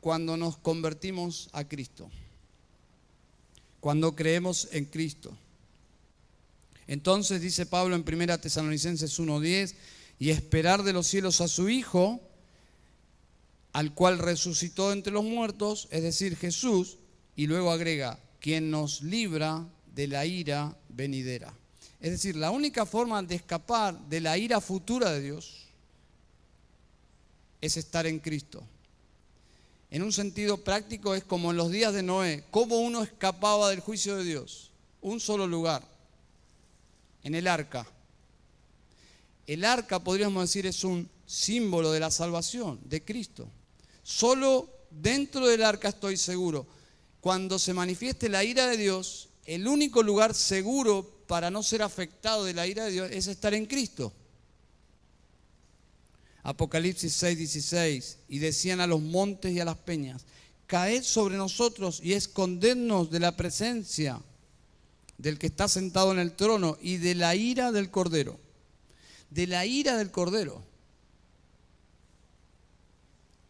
[0.00, 2.08] cuando nos convertimos a Cristo,
[3.80, 5.36] cuando creemos en Cristo.
[6.86, 9.74] Entonces dice Pablo en 1 Tesalonicenses 1:10,
[10.20, 12.20] y esperar de los cielos a su Hijo,
[13.72, 16.98] al cual resucitó entre los muertos, es decir, Jesús,
[17.34, 21.59] y luego agrega, quien nos libra de la ira venidera.
[22.00, 25.66] Es decir, la única forma de escapar de la ira futura de Dios
[27.60, 28.62] es estar en Cristo.
[29.90, 33.80] En un sentido práctico es como en los días de Noé, cómo uno escapaba del
[33.80, 34.70] juicio de Dios.
[35.02, 35.82] Un solo lugar,
[37.22, 37.86] en el arca.
[39.46, 43.48] El arca, podríamos decir, es un símbolo de la salvación de Cristo.
[44.02, 46.66] Solo dentro del arca estoy seguro
[47.20, 52.44] cuando se manifieste la ira de Dios, el único lugar seguro para no ser afectado
[52.44, 54.12] de la ira de Dios es estar en Cristo.
[56.42, 60.24] Apocalipsis 6:16, y decían a los montes y a las peñas,
[60.66, 64.20] caed sobre nosotros y escondernos de la presencia
[65.18, 68.40] del que está sentado en el trono y de la ira del Cordero.
[69.30, 70.64] De la ira del Cordero.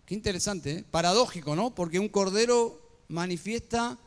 [0.05, 0.85] Qué interesante, ¿eh?
[0.91, 1.75] paradójico, ¿no?
[1.75, 3.99] Porque un Cordero manifiesta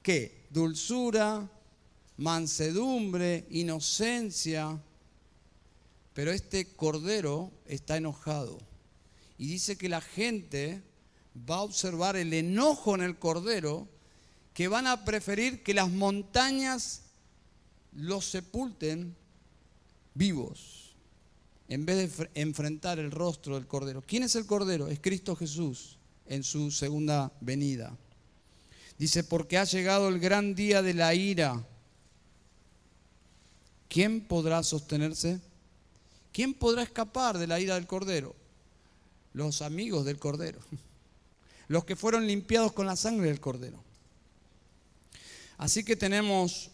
[0.00, 0.46] qué?
[0.48, 1.50] Dulzura,
[2.22, 4.80] mansedumbre, inocencia.
[6.14, 8.58] Pero este cordero está enojado.
[9.38, 10.82] Y dice que la gente
[11.48, 13.88] va a observar el enojo en el cordero,
[14.54, 17.02] que van a preferir que las montañas
[17.92, 19.16] los sepulten
[20.14, 20.94] vivos,
[21.68, 24.02] en vez de enfrentar el rostro del cordero.
[24.06, 24.88] ¿Quién es el cordero?
[24.88, 27.96] Es Cristo Jesús en su segunda venida.
[28.98, 31.66] Dice, porque ha llegado el gran día de la ira.
[33.92, 35.38] ¿Quién podrá sostenerse?
[36.32, 38.34] ¿Quién podrá escapar de la ira del Cordero?
[39.34, 40.60] Los amigos del Cordero.
[41.68, 43.84] Los que fueron limpiados con la sangre del Cordero.
[45.58, 46.70] Así que tenemos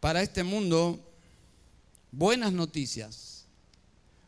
[0.00, 0.98] para este mundo
[2.10, 3.44] buenas noticias.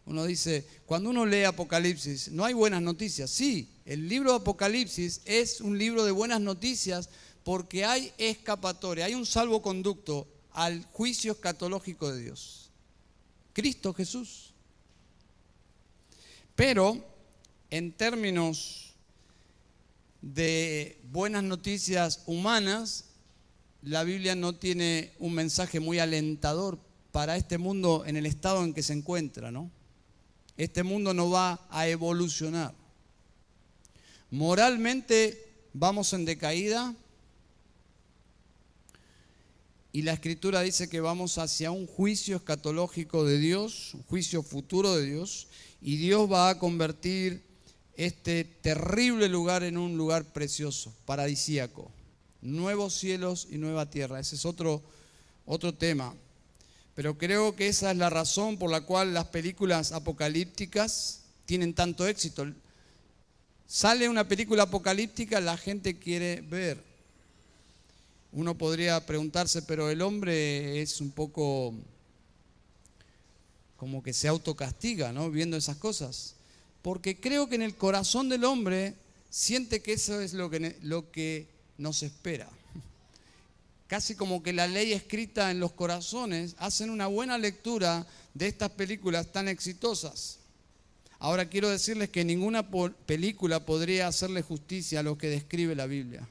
[0.05, 3.31] Uno dice, cuando uno lee Apocalipsis, no hay buenas noticias.
[3.31, 7.09] Sí, el libro de Apocalipsis es un libro de buenas noticias
[7.43, 12.71] porque hay escapatoria, hay un salvoconducto al juicio escatológico de Dios.
[13.53, 14.55] Cristo Jesús.
[16.55, 17.05] Pero
[17.69, 18.95] en términos
[20.23, 23.05] de buenas noticias humanas,
[23.83, 26.79] la Biblia no tiene un mensaje muy alentador
[27.13, 29.71] para este mundo en el estado en que se encuentra, ¿no?
[30.57, 32.75] Este mundo no va a evolucionar.
[34.31, 36.95] Moralmente vamos en decaída
[39.97, 44.95] y la escritura dice que vamos hacia un juicio escatológico de Dios, un juicio futuro
[44.95, 45.49] de Dios,
[45.81, 47.43] y Dios va a convertir
[47.95, 51.91] este terrible lugar en un lugar precioso, paradisíaco.
[52.43, 54.21] Nuevos cielos y nueva tierra.
[54.21, 54.83] Ese es otro,
[55.47, 56.15] otro tema.
[56.95, 62.07] Pero creo que esa es la razón por la cual las películas apocalípticas tienen tanto
[62.07, 62.45] éxito.
[63.67, 66.96] Sale una película apocalíptica, la gente quiere ver.
[68.37, 71.72] Uno podría preguntarse, pero el hombre es un poco
[73.78, 75.30] como que se autocastiga, ¿no?
[75.30, 76.34] Viendo esas cosas.
[76.82, 78.95] Porque creo que en el corazón del hombre
[79.30, 81.47] siente que eso es lo que, lo que
[81.78, 82.47] nos espera.
[83.87, 88.68] Casi como que la ley escrita en los corazones hacen una buena lectura de estas
[88.68, 90.41] películas tan exitosas.
[91.18, 92.68] Ahora quiero decirles que ninguna
[93.07, 96.28] película podría hacerle justicia a lo que describe la Biblia.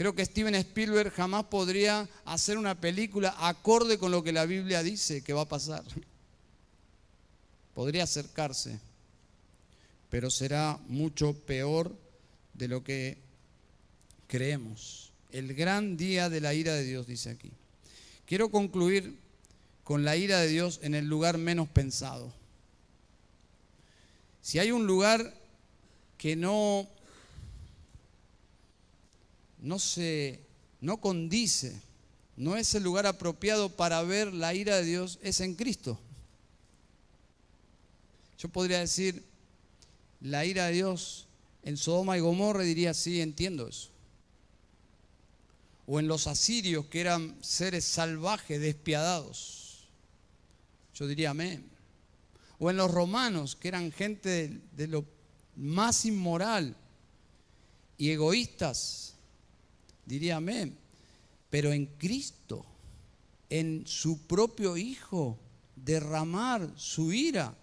[0.00, 4.82] Creo que Steven Spielberg jamás podría hacer una película acorde con lo que la Biblia
[4.82, 5.84] dice que va a pasar.
[7.74, 8.80] Podría acercarse,
[10.08, 11.94] pero será mucho peor
[12.54, 13.18] de lo que
[14.26, 15.12] creemos.
[15.32, 17.50] El gran día de la ira de Dios, dice aquí.
[18.24, 19.18] Quiero concluir
[19.84, 22.32] con la ira de Dios en el lugar menos pensado.
[24.40, 25.34] Si hay un lugar
[26.16, 26.88] que no
[29.60, 30.40] no se
[30.80, 31.80] no condice,
[32.36, 35.98] no es el lugar apropiado para ver la ira de Dios, es en Cristo.
[38.38, 39.22] Yo podría decir,
[40.20, 41.26] la ira de Dios
[41.62, 43.90] en Sodoma y Gomorra diría, sí, entiendo eso.
[45.86, 49.88] O en los asirios, que eran seres salvajes, despiadados.
[50.94, 51.68] Yo diría, amén.
[52.58, 55.04] O en los romanos, que eran gente de, de lo
[55.56, 56.74] más inmoral
[57.98, 59.09] y egoístas
[60.10, 60.76] diría amén.
[61.50, 62.66] Pero en Cristo,
[63.48, 65.38] en su propio Hijo,
[65.76, 67.56] derramar su ira,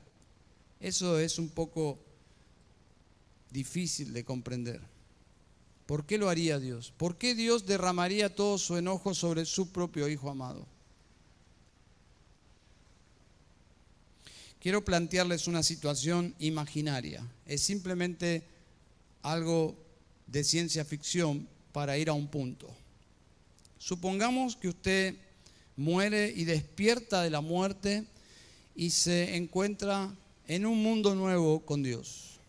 [0.80, 2.00] eso es un poco
[3.52, 4.82] difícil de comprender.
[5.86, 6.94] ¿Por qué lo haría Dios?
[6.96, 10.66] ¿Por qué Dios derramaría todo su enojo sobre su propio Hijo amado?
[14.60, 17.26] Quiero plantearles una situación imaginaria.
[17.46, 18.44] Es simplemente
[19.22, 19.78] algo
[20.28, 22.68] de ciencia ficción, para ir a un punto.
[23.78, 25.16] Supongamos que usted
[25.76, 28.04] muere y despierta de la muerte
[28.76, 30.12] y se encuentra
[30.48, 32.40] en un mundo nuevo con Dios.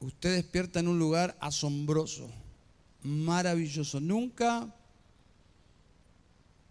[0.00, 2.30] Usted despierta en un lugar asombroso,
[3.02, 4.00] maravilloso.
[4.00, 4.74] Nunca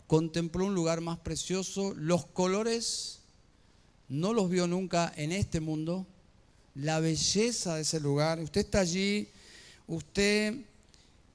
[0.08, 1.94] contempló un lugar más precioso.
[1.94, 3.20] Los colores
[4.10, 6.08] no los vio nunca en este mundo.
[6.74, 8.40] La belleza de ese lugar.
[8.40, 9.30] Usted está allí
[9.88, 10.56] usted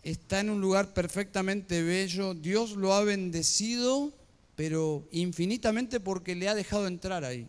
[0.02, 4.12] está en un lugar perfectamente bello, Dios lo ha bendecido,
[4.56, 7.46] pero infinitamente porque le ha dejado entrar ahí.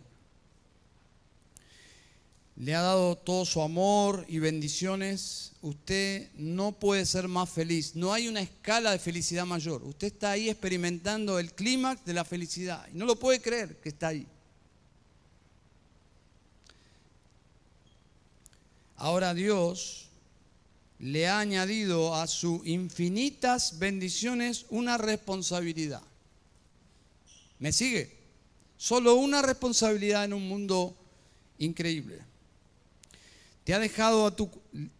[2.56, 5.52] Le ha dado todo su amor y bendiciones.
[5.62, 7.96] Usted no puede ser más feliz.
[7.96, 9.82] No hay una escala de felicidad mayor.
[9.82, 12.86] Usted está ahí experimentando el clímax de la felicidad.
[12.92, 14.26] Y no lo puede creer que está ahí.
[18.96, 20.11] Ahora Dios
[21.02, 26.00] le ha añadido a sus infinitas bendiciones una responsabilidad.
[27.58, 28.16] ¿Me sigue?
[28.76, 30.96] Solo una responsabilidad en un mundo
[31.58, 32.20] increíble.
[33.64, 34.48] Te ha dejado a tu,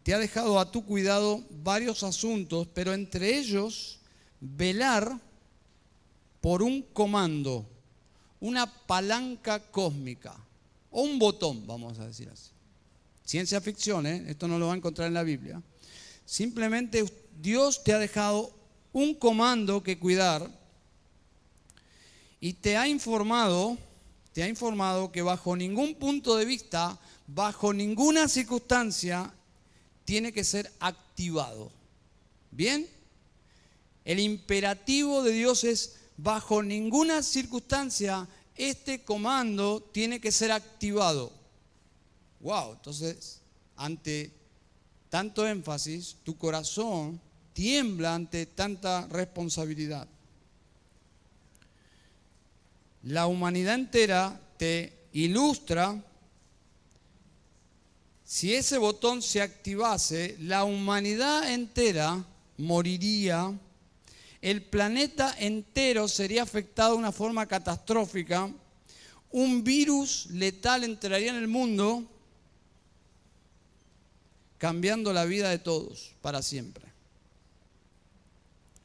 [0.02, 4.00] te ha dejado a tu cuidado varios asuntos, pero entre ellos
[4.40, 5.20] velar
[6.40, 7.64] por un comando,
[8.40, 10.34] una palanca cósmica
[10.90, 12.50] o un botón, vamos a decir así.
[13.24, 14.24] Ciencia ficción, ¿eh?
[14.26, 15.62] esto no lo va a encontrar en la Biblia.
[16.24, 17.04] Simplemente
[17.40, 18.54] Dios te ha dejado
[18.92, 20.50] un comando que cuidar
[22.40, 23.78] y te ha informado,
[24.32, 29.32] te ha informado que bajo ningún punto de vista, bajo ninguna circunstancia,
[30.04, 31.70] tiene que ser activado.
[32.50, 32.88] ¿Bien?
[34.04, 41.32] El imperativo de Dios es, bajo ninguna circunstancia, este comando tiene que ser activado.
[42.40, 43.40] Wow, entonces,
[43.76, 44.32] ante
[45.12, 47.20] tanto énfasis, tu corazón
[47.52, 50.08] tiembla ante tanta responsabilidad.
[53.02, 56.02] La humanidad entera te ilustra,
[58.24, 62.24] si ese botón se activase, la humanidad entera
[62.56, 63.52] moriría,
[64.40, 68.50] el planeta entero sería afectado de una forma catastrófica,
[69.30, 72.08] un virus letal entraría en el mundo
[74.62, 76.86] cambiando la vida de todos para siempre.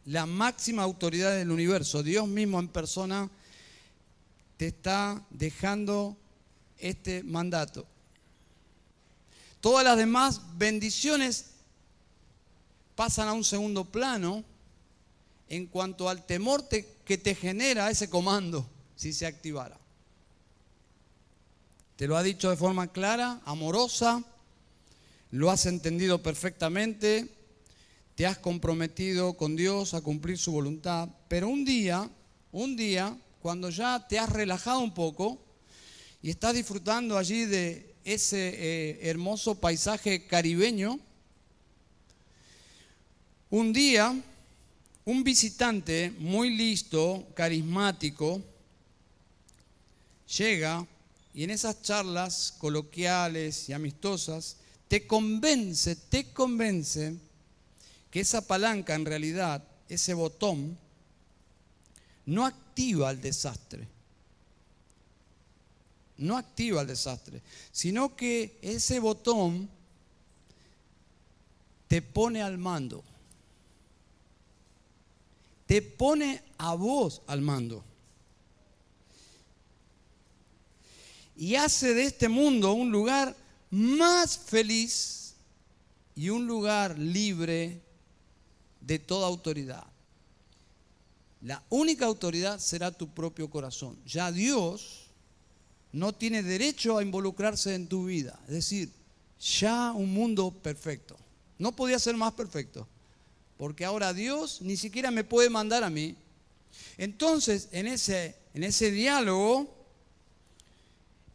[0.05, 3.29] la máxima autoridad del universo, Dios mismo en persona,
[4.55, 6.17] te está dejando
[6.79, 7.85] este mandato.
[9.61, 11.51] Todas las demás bendiciones
[12.95, 14.43] pasan a un segundo plano
[15.47, 19.77] en cuanto al temor que te genera ese comando si se activara.
[21.97, 24.23] Te lo ha dicho de forma clara, amorosa,
[25.31, 27.27] lo has entendido perfectamente,
[28.15, 32.09] te has comprometido con Dios a cumplir su voluntad, pero un día,
[32.51, 35.37] un día, cuando ya te has relajado un poco
[36.21, 40.99] y estás disfrutando allí de ese eh, hermoso paisaje caribeño,
[43.49, 44.15] un día
[45.05, 48.41] un visitante muy listo, carismático,
[50.37, 50.85] llega
[51.33, 54.57] y en esas charlas coloquiales y amistosas
[54.87, 57.15] te convence, te convence
[58.09, 60.77] que esa palanca en realidad, ese botón,
[62.25, 63.87] no activa el desastre.
[66.17, 69.69] No activa el desastre, sino que ese botón
[71.87, 73.03] te pone al mando
[75.67, 77.83] te pone a vos al mando.
[81.35, 83.35] Y hace de este mundo un lugar
[83.69, 85.35] más feliz
[86.15, 87.81] y un lugar libre
[88.81, 89.85] de toda autoridad.
[91.41, 93.97] La única autoridad será tu propio corazón.
[94.05, 95.09] Ya Dios
[95.91, 98.39] no tiene derecho a involucrarse en tu vida.
[98.47, 98.91] Es decir,
[99.39, 101.17] ya un mundo perfecto.
[101.59, 102.87] No podía ser más perfecto
[103.57, 106.15] porque ahora Dios ni siquiera me puede mandar a mí.
[106.97, 109.76] Entonces, en ese, en ese diálogo,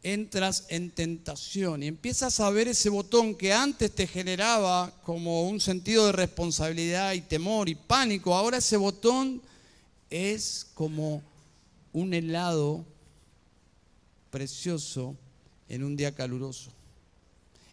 [0.03, 5.61] entras en tentación y empiezas a ver ese botón que antes te generaba como un
[5.61, 9.41] sentido de responsabilidad y temor y pánico, ahora ese botón
[10.09, 11.23] es como
[11.93, 12.85] un helado
[14.29, 15.15] precioso
[15.69, 16.71] en un día caluroso.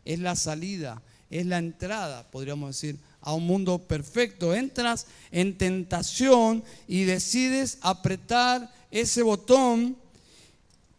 [0.04, 4.54] Es la salida, es la entrada, podríamos decir, a un mundo perfecto.
[4.54, 9.96] Entras en tentación y decides apretar ese botón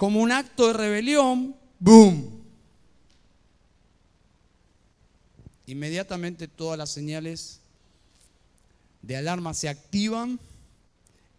[0.02, 1.56] como un acto de rebelión.
[1.78, 2.41] ¡Boom!
[5.68, 7.60] Inmediatamente todas las señales
[9.04, 10.39] de alarma se activan,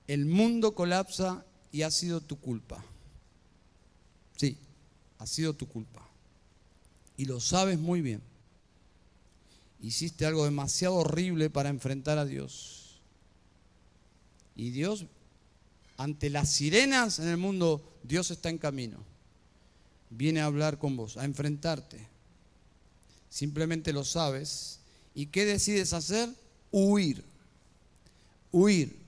[0.07, 2.85] el mundo colapsa y ha sido tu culpa.
[4.37, 4.57] Sí,
[5.19, 6.09] ha sido tu culpa.
[7.17, 8.23] Y lo sabes muy bien
[9.81, 13.01] hiciste algo demasiado horrible para enfrentar a Dios.
[14.55, 15.07] Y Dios,
[15.97, 18.99] ante las sirenas en el mundo, Dios está en camino.
[20.11, 22.09] Viene a hablar con vos, a enfrentarte.
[23.29, 24.81] Simplemente lo sabes.
[25.15, 26.29] ¿Y qué decides hacer?
[26.71, 27.25] Huir.
[28.51, 29.03] Huir.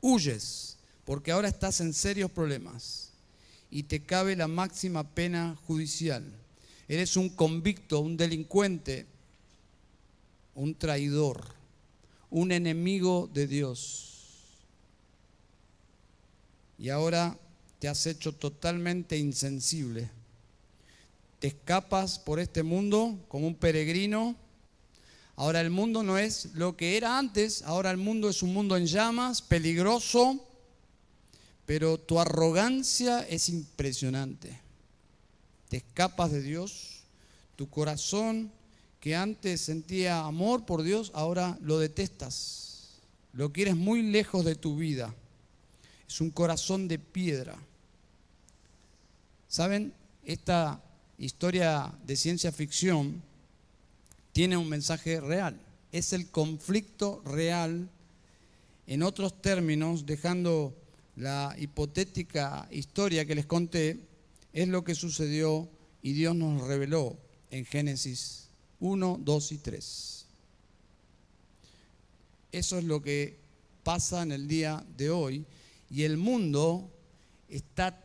[0.00, 3.10] Huyes, porque ahora estás en serios problemas
[3.70, 6.24] y te cabe la máxima pena judicial.
[6.88, 9.06] Eres un convicto, un delincuente,
[10.54, 11.44] un traidor,
[12.30, 14.09] un enemigo de Dios.
[16.80, 17.38] Y ahora
[17.78, 20.10] te has hecho totalmente insensible.
[21.38, 24.34] Te escapas por este mundo como un peregrino.
[25.36, 28.78] Ahora el mundo no es lo que era antes, ahora el mundo es un mundo
[28.78, 30.42] en llamas, peligroso,
[31.66, 34.58] pero tu arrogancia es impresionante.
[35.68, 37.04] Te escapas de Dios,
[37.56, 38.50] tu corazón
[39.00, 43.00] que antes sentía amor por Dios, ahora lo detestas.
[43.34, 45.14] Lo quieres muy lejos de tu vida.
[46.10, 47.56] Es un corazón de piedra.
[49.46, 49.94] ¿Saben?
[50.24, 50.82] Esta
[51.18, 53.22] historia de ciencia ficción
[54.32, 55.56] tiene un mensaje real.
[55.92, 57.88] Es el conflicto real,
[58.88, 60.74] en otros términos, dejando
[61.14, 64.00] la hipotética historia que les conté,
[64.52, 65.68] es lo que sucedió
[66.02, 67.16] y Dios nos reveló
[67.52, 68.48] en Génesis
[68.80, 70.26] 1, 2 y 3.
[72.50, 73.38] Eso es lo que
[73.84, 75.46] pasa en el día de hoy
[75.90, 76.88] y el mundo
[77.48, 78.04] está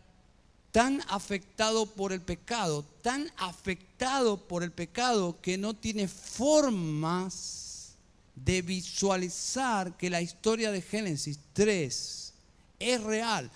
[0.72, 7.96] tan afectado por el pecado, tan afectado por el pecado que no tiene formas
[8.36, 12.34] de visualizar que la historia de Génesis 3
[12.80, 13.50] es real.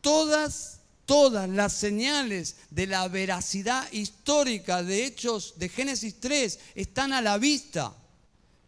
[0.00, 0.80] Todas
[1.10, 7.36] todas las señales de la veracidad histórica de Hechos de Génesis 3 están a la
[7.36, 7.92] vista,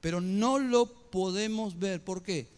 [0.01, 2.03] pero no lo podemos ver.
[2.03, 2.49] ¿Por qué?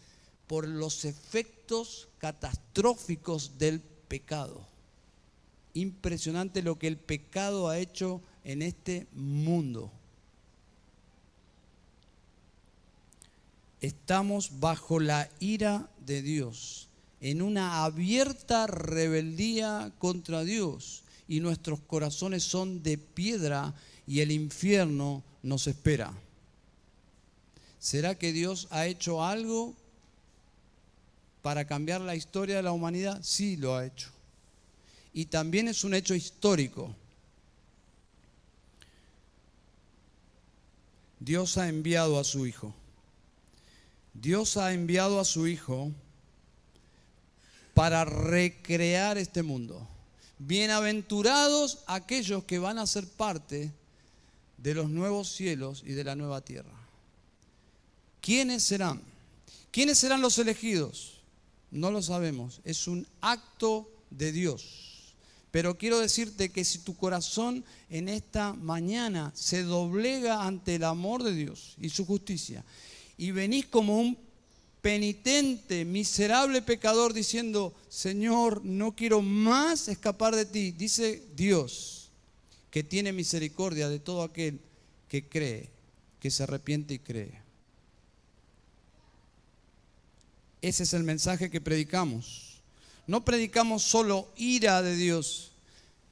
[0.47, 4.67] Por los efectos catastróficos del pecado.
[5.75, 9.93] Impresionante lo que el pecado ha hecho en este mundo.
[13.83, 16.89] estamos bajo la ira de Dios,
[17.21, 23.75] en una abierta rebeldía contra Dios, y nuestros corazones son de piedra
[24.07, 26.15] y el infierno nos espera.
[27.79, 29.75] ¿Será que Dios ha hecho algo
[31.45, 33.21] para cambiar la historia de la humanidad?
[33.23, 34.09] Sí, lo ha hecho.
[35.13, 36.97] Y también es un hecho histórico.
[41.21, 42.75] Dios ha enviado a su Hijo.
[44.15, 45.93] Dios ha enviado a su Hijo
[47.75, 49.87] para recrear este mundo.
[50.39, 53.71] Bienaventurados aquellos que van a ser parte
[54.57, 56.73] de los nuevos cielos y de la nueva tierra.
[58.23, 59.03] ¿Quiénes serán?
[59.71, 61.14] ¿Quiénes serán los elegidos?
[61.75, 62.61] No lo sabemos.
[62.65, 65.15] Es un acto de Dios.
[65.51, 71.25] Pero quiero decirte que si tu corazón en esta mañana se doblega ante el amor
[71.25, 72.65] de Dios y su justicia,
[73.17, 74.17] y venís como un
[74.83, 82.11] penitente, miserable pecador, diciendo, Señor, no quiero más escapar de ti, dice Dios,
[82.71, 84.61] que tiene misericordia de todo aquel
[85.09, 85.71] que cree,
[86.21, 87.44] que se arrepiente y cree.
[90.65, 92.63] Ese es el mensaje que predicamos.
[93.07, 95.53] No predicamos solo ira de Dios.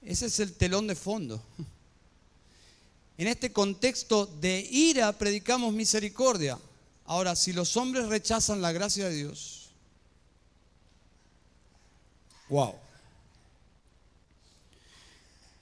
[0.02, 1.42] Ese es el telón de fondo.
[3.16, 6.58] En este contexto de ira predicamos misericordia.
[7.06, 9.70] Ahora, si los hombres rechazan la gracia de Dios,
[12.50, 12.74] wow.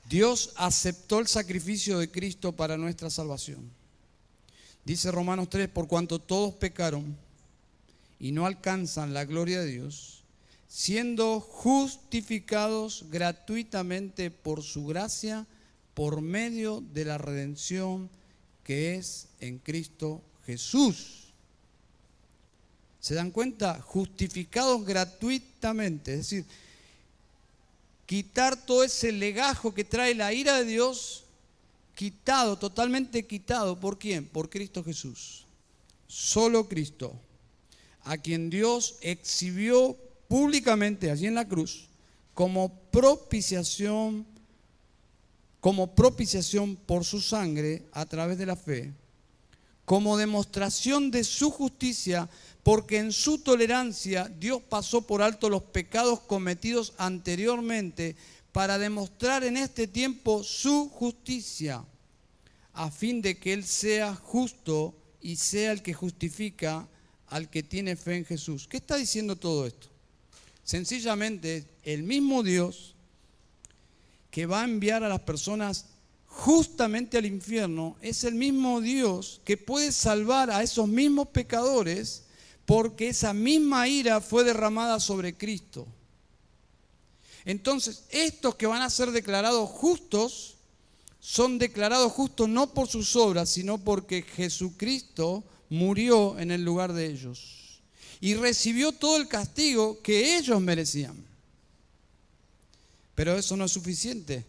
[0.08, 3.70] Dios aceptó el sacrificio de Cristo para nuestra salvación.
[4.84, 7.29] Dice Romanos 3, por cuanto todos pecaron
[8.20, 10.22] y no alcanzan la gloria de Dios,
[10.68, 15.46] siendo justificados gratuitamente por su gracia,
[15.94, 18.10] por medio de la redención
[18.62, 21.32] que es en Cristo Jesús.
[23.00, 23.80] ¿Se dan cuenta?
[23.80, 26.44] Justificados gratuitamente, es decir,
[28.04, 31.24] quitar todo ese legajo que trae la ira de Dios,
[31.94, 33.80] quitado, totalmente quitado.
[33.80, 34.26] ¿Por quién?
[34.26, 35.46] Por Cristo Jesús.
[36.06, 37.18] Solo Cristo,
[38.04, 39.96] a quien Dios exhibió
[40.28, 41.88] públicamente allí en la cruz
[42.34, 44.26] como propiciación
[45.60, 48.92] como propiciación por su sangre a través de la fe,
[49.84, 52.28] como demostración de su justicia,
[52.62, 58.16] porque en su tolerancia Dios pasó por alto los pecados cometidos anteriormente
[58.52, 61.84] para demostrar en este tiempo su justicia,
[62.72, 66.88] a fin de que Él sea justo y sea el que justifica
[67.30, 68.68] al que tiene fe en Jesús.
[68.68, 69.88] ¿Qué está diciendo todo esto?
[70.64, 72.94] Sencillamente, el mismo Dios
[74.30, 75.86] que va a enviar a las personas
[76.26, 82.24] justamente al infierno es el mismo Dios que puede salvar a esos mismos pecadores
[82.66, 85.88] porque esa misma ira fue derramada sobre Cristo.
[87.44, 90.56] Entonces, estos que van a ser declarados justos
[91.18, 97.06] son declarados justos no por sus obras, sino porque Jesucristo murió en el lugar de
[97.06, 97.80] ellos
[98.20, 101.16] y recibió todo el castigo que ellos merecían.
[103.14, 104.44] Pero eso no es suficiente,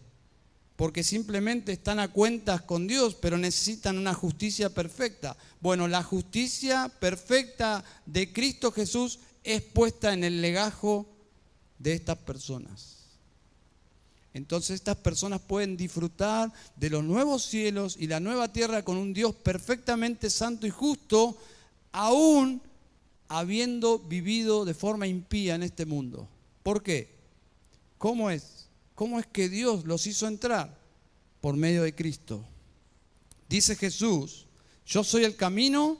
[0.76, 5.36] porque simplemente están a cuentas con Dios, pero necesitan una justicia perfecta.
[5.60, 11.06] Bueno, la justicia perfecta de Cristo Jesús es puesta en el legajo
[11.78, 13.01] de estas personas.
[14.34, 19.12] Entonces estas personas pueden disfrutar de los nuevos cielos y la nueva tierra con un
[19.12, 21.36] Dios perfectamente santo y justo,
[21.92, 22.62] aún
[23.28, 26.28] habiendo vivido de forma impía en este mundo.
[26.62, 27.14] ¿Por qué?
[27.98, 28.68] ¿Cómo es?
[28.94, 30.78] ¿Cómo es que Dios los hizo entrar?
[31.40, 32.44] Por medio de Cristo.
[33.48, 34.46] Dice Jesús,
[34.86, 35.98] yo soy el camino,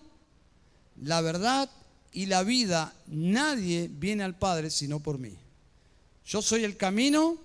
[1.02, 1.70] la verdad
[2.12, 2.94] y la vida.
[3.06, 5.36] Nadie viene al Padre sino por mí.
[6.24, 7.36] Yo soy el camino,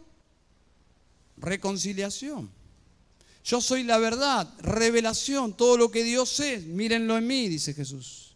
[1.37, 2.49] reconciliación.
[3.43, 6.65] Yo soy la verdad, revelación, todo lo que Dios es.
[6.65, 8.35] Mírenlo en mí, dice Jesús.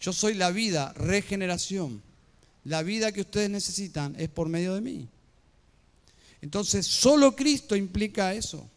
[0.00, 2.02] Yo soy la vida, regeneración.
[2.64, 5.08] La vida que ustedes necesitan es por medio de mí.
[6.42, 8.68] Entonces, solo Cristo implica eso.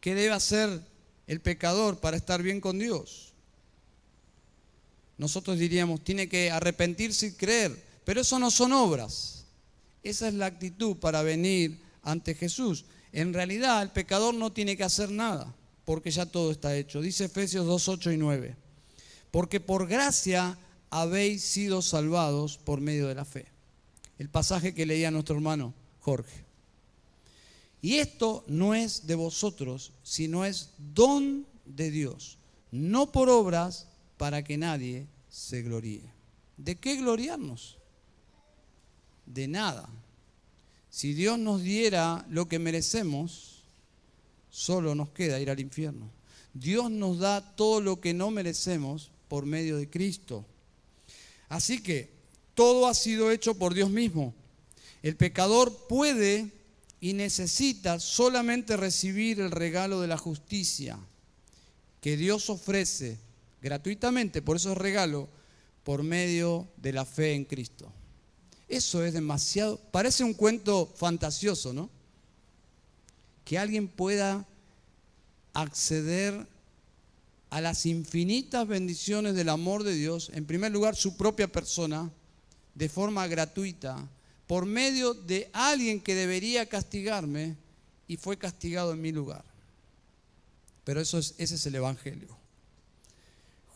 [0.00, 0.80] ¿Qué debe hacer
[1.26, 3.32] el pecador para estar bien con Dios?
[5.18, 9.43] Nosotros diríamos, tiene que arrepentirse y creer, pero eso no son obras.
[10.04, 12.84] Esa es la actitud para venir ante Jesús.
[13.12, 17.00] En realidad, el pecador no tiene que hacer nada, porque ya todo está hecho.
[17.00, 18.64] Dice Efesios 2, 8 y 9
[19.34, 20.56] porque por gracia
[20.90, 23.46] habéis sido salvados por medio de la fe.
[24.16, 26.44] El pasaje que leía nuestro hermano Jorge.
[27.82, 32.38] Y esto no es de vosotros, sino es don de Dios,
[32.70, 33.88] no por obras
[34.18, 36.12] para que nadie se gloríe.
[36.56, 37.78] ¿De qué gloriarnos?
[39.26, 39.88] De nada.
[40.90, 43.64] Si Dios nos diera lo que merecemos,
[44.50, 46.10] solo nos queda ir al infierno.
[46.52, 50.46] Dios nos da todo lo que no merecemos por medio de Cristo.
[51.48, 52.12] Así que
[52.54, 54.34] todo ha sido hecho por Dios mismo.
[55.02, 56.50] El pecador puede
[57.00, 60.98] y necesita solamente recibir el regalo de la justicia
[62.00, 63.18] que Dios ofrece
[63.60, 65.28] gratuitamente, por eso es regalo,
[65.82, 67.92] por medio de la fe en Cristo.
[68.74, 71.88] Eso es demasiado, parece un cuento fantasioso, ¿no?
[73.44, 74.44] Que alguien pueda
[75.52, 76.44] acceder
[77.50, 82.10] a las infinitas bendiciones del amor de Dios, en primer lugar su propia persona,
[82.74, 84.08] de forma gratuita,
[84.48, 87.54] por medio de alguien que debería castigarme
[88.08, 89.44] y fue castigado en mi lugar.
[90.82, 92.36] Pero eso es, ese es el Evangelio.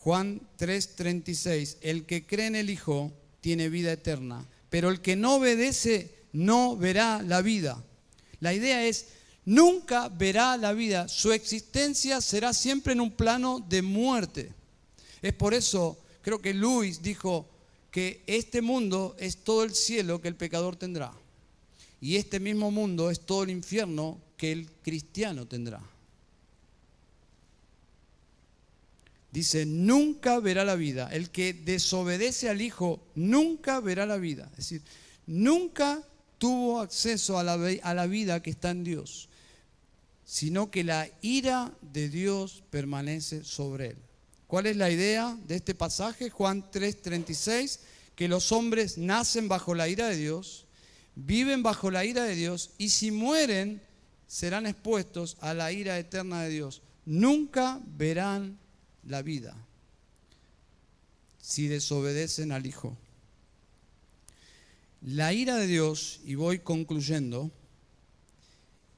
[0.01, 5.35] Juan 3:36, el que cree en el Hijo tiene vida eterna, pero el que no
[5.35, 7.83] obedece no verá la vida.
[8.39, 9.07] La idea es,
[9.45, 14.53] nunca verá la vida, su existencia será siempre en un plano de muerte.
[15.21, 17.49] Es por eso, creo que Luis dijo
[17.91, 21.11] que este mundo es todo el cielo que el pecador tendrá.
[22.01, 25.81] Y este mismo mundo es todo el infierno que el cristiano tendrá.
[29.31, 31.09] Dice, nunca verá la vida.
[31.11, 34.49] El que desobedece al Hijo nunca verá la vida.
[34.51, 34.81] Es decir,
[35.27, 36.01] nunca
[36.39, 39.29] tuvo acceso a la, a la vida que está en Dios,
[40.25, 43.97] sino que la ira de Dios permanece sobre él.
[44.47, 46.31] ¿Cuál es la idea de este pasaje?
[46.31, 47.81] Juan 3:36,
[48.15, 50.65] que los hombres nacen bajo la ira de Dios,
[51.15, 53.79] viven bajo la ira de Dios y si mueren
[54.27, 56.81] serán expuestos a la ira eterna de Dios.
[57.05, 58.57] Nunca verán
[59.09, 59.55] la vida
[61.41, 62.95] si desobedecen al Hijo.
[65.01, 67.49] La ira de Dios, y voy concluyendo,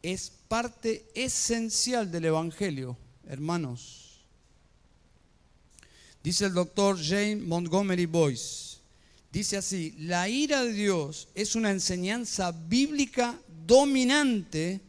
[0.01, 2.97] es parte esencial del Evangelio,
[3.27, 4.25] hermanos.
[6.23, 8.79] Dice el doctor James Montgomery Boyce,
[9.31, 14.81] dice así, la ira de Dios es una enseñanza bíblica dominante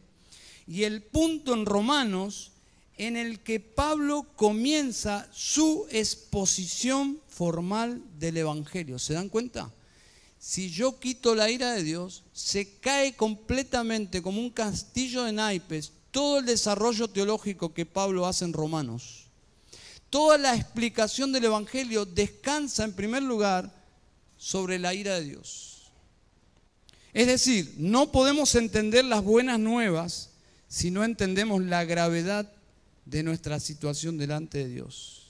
[0.67, 2.52] y el punto en Romanos
[2.97, 8.99] en el que Pablo comienza su exposición formal del Evangelio.
[8.99, 9.71] ¿Se dan cuenta?
[10.39, 15.93] Si yo quito la ira de Dios, se cae completamente como un castillo de naipes
[16.11, 19.25] todo el desarrollo teológico que Pablo hace en Romanos.
[20.11, 23.73] Toda la explicación del Evangelio descansa en primer lugar
[24.37, 25.91] sobre la ira de Dios.
[27.13, 30.29] Es decir, no podemos entender las buenas nuevas
[30.67, 32.51] si no entendemos la gravedad
[33.05, 35.23] de nuestra situación delante de Dios.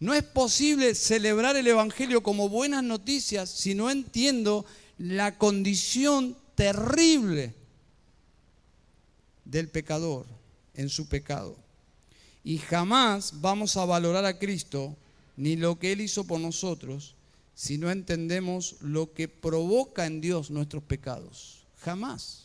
[0.00, 4.66] No es posible celebrar el Evangelio como buenas noticias si no entiendo
[4.98, 7.54] la condición terrible
[9.44, 10.26] del pecador
[10.74, 11.56] en su pecado.
[12.42, 14.96] Y jamás vamos a valorar a Cristo
[15.36, 17.14] ni lo que Él hizo por nosotros
[17.54, 21.64] si no entendemos lo que provoca en Dios nuestros pecados.
[21.80, 22.43] Jamás.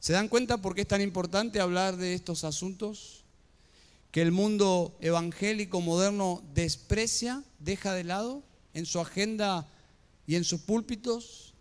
[0.00, 3.22] ¿Se dan cuenta por qué es tan importante hablar de estos asuntos?
[4.10, 8.42] Que el mundo evangélico moderno desprecia, deja de lado
[8.72, 9.68] en su agenda
[10.26, 11.52] y en sus púlpitos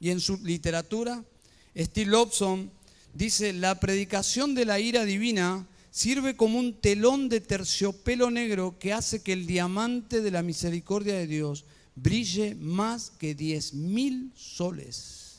[0.00, 1.24] y en su literatura.
[1.76, 2.72] Steve Lobson
[3.14, 8.92] dice, la predicación de la ira divina sirve como un telón de terciopelo negro que
[8.92, 15.31] hace que el diamante de la misericordia de Dios brille más que diez mil soles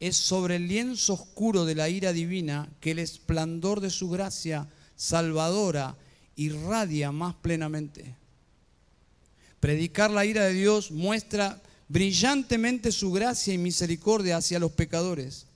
[0.00, 4.68] es sobre el lienzo oscuro de la ira divina que el esplendor de su gracia
[4.96, 5.96] salvadora
[6.36, 8.14] irradia más plenamente.
[9.60, 15.46] Predicar la ira de Dios muestra brillantemente su gracia y misericordia hacia los pecadores,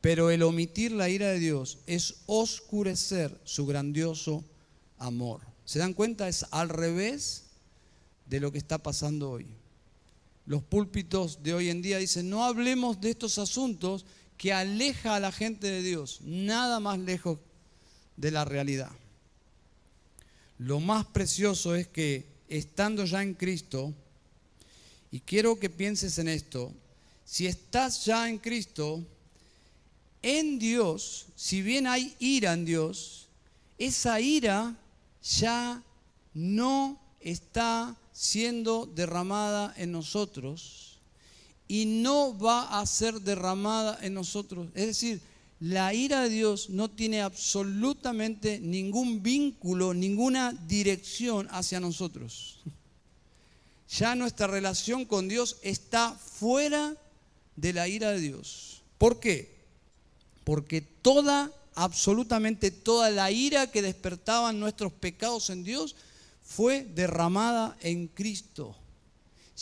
[0.00, 4.42] pero el omitir la ira de Dios es oscurecer su grandioso
[4.98, 5.42] amor.
[5.64, 6.28] ¿Se dan cuenta?
[6.28, 7.44] Es al revés
[8.26, 9.46] de lo que está pasando hoy
[10.46, 14.04] los púlpitos de hoy en día dicen, no hablemos de estos asuntos
[14.36, 17.38] que aleja a la gente de Dios, nada más lejos
[18.16, 18.90] de la realidad.
[20.58, 23.94] Lo más precioso es que estando ya en Cristo,
[25.10, 26.72] y quiero que pienses en esto,
[27.24, 29.04] si estás ya en Cristo,
[30.22, 33.28] en Dios, si bien hay ira en Dios,
[33.78, 34.76] esa ira
[35.22, 35.82] ya
[36.34, 41.00] no está siendo derramada en nosotros
[41.66, 44.68] y no va a ser derramada en nosotros.
[44.74, 45.20] Es decir,
[45.58, 52.60] la ira de Dios no tiene absolutamente ningún vínculo, ninguna dirección hacia nosotros.
[53.90, 56.96] Ya nuestra relación con Dios está fuera
[57.56, 58.82] de la ira de Dios.
[58.98, 59.52] ¿Por qué?
[60.44, 65.96] Porque toda, absolutamente toda la ira que despertaban nuestros pecados en Dios
[66.56, 68.76] fue derramada en Cristo.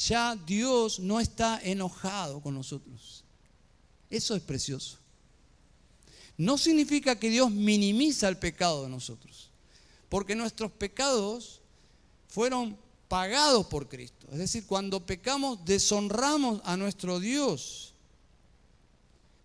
[0.07, 3.25] Ya Dios no está enojado con nosotros.
[4.09, 5.01] Eso es precioso
[6.41, 9.51] no significa que Dios minimiza el pecado de nosotros,
[10.09, 11.61] porque nuestros pecados
[12.29, 12.79] fueron
[13.09, 14.27] pagados por Cristo.
[14.33, 17.93] Es decir, cuando pecamos deshonramos a nuestro Dios,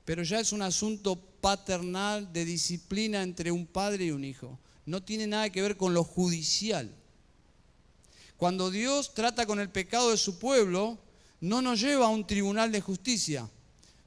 [0.05, 4.57] pero ya es un asunto paternal de disciplina entre un padre y un hijo.
[4.85, 6.89] No tiene nada que ver con lo judicial.
[8.37, 10.97] Cuando Dios trata con el pecado de su pueblo,
[11.41, 13.49] no nos lleva a un tribunal de justicia,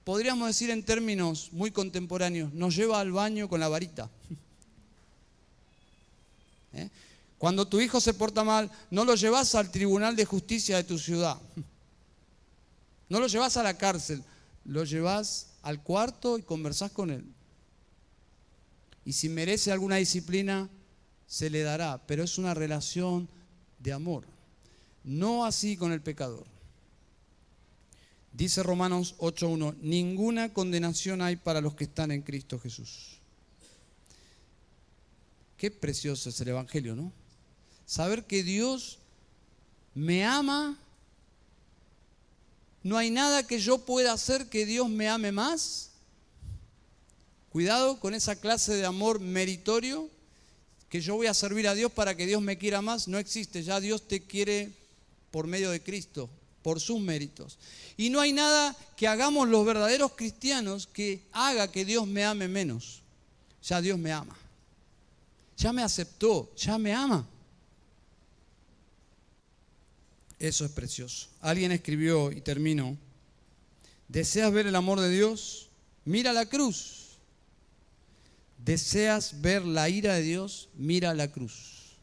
[0.05, 4.11] podríamos decir en términos muy contemporáneos, nos lleva al baño con la varita.
[6.73, 6.91] ¿Eh?
[7.39, 10.99] Cuando tu hijo se porta mal, no lo llevas al tribunal de justicia de tu
[10.99, 11.39] ciudad.
[13.11, 14.23] No lo llevas a la cárcel,
[14.67, 17.25] lo llevas al cuarto y conversás con él.
[19.07, 20.69] Y si merece alguna disciplina,
[21.27, 23.27] se le dará, pero es una relación
[23.79, 24.25] de amor.
[25.05, 26.47] No así con el pecador.
[28.33, 33.19] Dice Romanos 8.1, ninguna condenación hay para los que están en Cristo Jesús.
[35.57, 37.13] Qué precioso es el Evangelio, ¿no?
[37.85, 38.99] Saber que Dios
[39.95, 40.79] me ama.
[42.85, 45.91] No hay nada que yo pueda hacer que Dios me ame más.
[47.51, 50.09] Cuidado con esa clase de amor meritorio,
[50.89, 53.09] que yo voy a servir a Dios para que Dios me quiera más.
[53.09, 54.73] No existe, ya Dios te quiere
[55.31, 56.31] por medio de Cristo
[56.63, 57.59] por sus méritos.
[57.97, 62.49] Y no hay nada que hagamos los verdaderos cristianos que haga que Dios me ame
[62.49, 63.01] menos.
[63.63, 64.37] Ya Dios me ama.
[65.57, 67.27] Ya me aceptó, ya me ama.
[70.39, 71.29] Eso es precioso.
[71.41, 72.97] Alguien escribió, y termino,
[74.07, 75.69] ¿deseas ver el amor de Dios?
[76.05, 76.98] Mira la cruz.
[78.69, 80.69] ¿Deseas ver la ira de Dios?
[80.75, 81.97] Mira la cruz.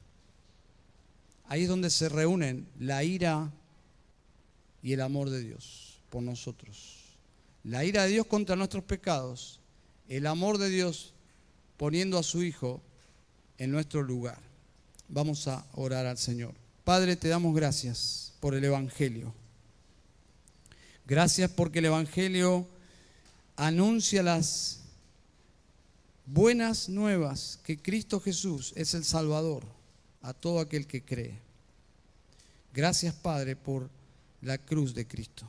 [1.48, 3.52] Ahí es donde se reúnen la ira
[4.82, 7.20] y el amor de Dios por nosotros.
[7.64, 9.60] La ira de Dios contra nuestros pecados,
[10.10, 11.14] el amor de Dios
[11.78, 12.82] poniendo a su Hijo
[13.60, 14.40] en nuestro lugar.
[15.08, 16.56] Vamos a orar al Señor.
[16.84, 19.36] Padre, te damos gracias por el Evangelio.
[21.06, 22.68] Gracias porque el Evangelio
[23.56, 24.85] anuncia las
[26.26, 29.64] buenas nuevas que Cristo Jesús es el Salvador
[30.22, 31.40] a todo aquel que cree.
[32.74, 33.90] Gracias, Padre, por
[34.42, 35.48] la cruz de Cristo,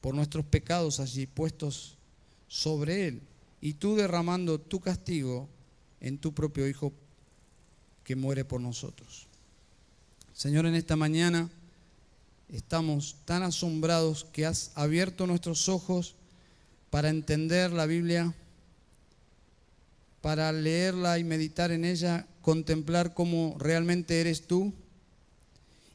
[0.00, 1.96] por nuestros pecados allí puestos
[2.48, 3.22] sobre Él,
[3.60, 5.48] y tú derramando tu castigo
[6.00, 6.92] en tu propio Hijo
[8.04, 9.26] que muere por nosotros.
[10.32, 11.50] Señor, en esta mañana
[12.48, 16.14] estamos tan asombrados que has abierto nuestros ojos
[16.90, 18.34] para entender la Biblia,
[20.20, 24.72] para leerla y meditar en ella, contemplar cómo realmente eres tú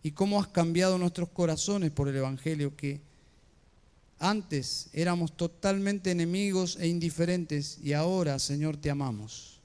[0.01, 3.01] y cómo has cambiado nuestros corazones por el Evangelio, que
[4.19, 9.59] antes éramos totalmente enemigos e indiferentes y ahora, Señor, te amamos.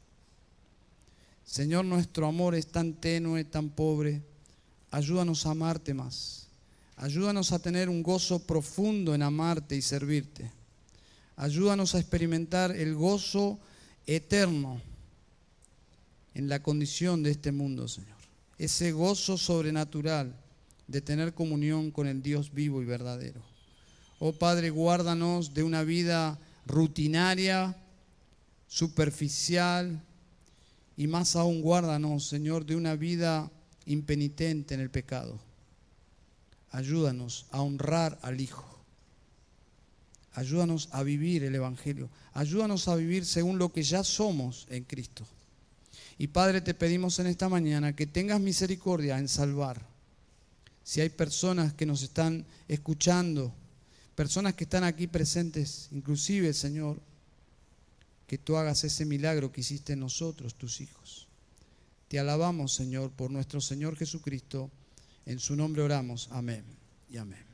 [1.44, 4.20] Señor, nuestro amor es tan tenue, tan pobre.
[4.90, 6.48] Ayúdanos a amarte más.
[6.96, 10.50] Ayúdanos a tener un gozo profundo en amarte y servirte.
[11.36, 13.60] Ayúdanos a experimentar el gozo
[14.08, 14.82] eterno
[16.34, 18.18] en la condición de este mundo, Señor
[18.58, 20.34] ese gozo sobrenatural
[20.88, 23.40] de tener comunión con el Dios vivo y verdadero.
[24.18, 27.76] Oh Padre, guárdanos de una vida rutinaria,
[28.66, 30.02] superficial,
[30.96, 33.48] y más aún guárdanos, Señor, de una vida
[33.86, 35.38] impenitente en el pecado.
[36.72, 38.67] Ayúdanos a honrar al Hijo.
[40.38, 42.08] Ayúdanos a vivir el Evangelio.
[42.32, 45.26] Ayúdanos a vivir según lo que ya somos en Cristo.
[46.16, 49.84] Y Padre, te pedimos en esta mañana que tengas misericordia en salvar.
[50.84, 53.52] Si hay personas que nos están escuchando,
[54.14, 57.00] personas que están aquí presentes, inclusive, Señor,
[58.28, 61.26] que tú hagas ese milagro que hiciste en nosotros, tus hijos.
[62.06, 64.70] Te alabamos, Señor, por nuestro Señor Jesucristo.
[65.26, 66.28] En su nombre oramos.
[66.30, 66.64] Amén
[67.10, 67.44] y amén.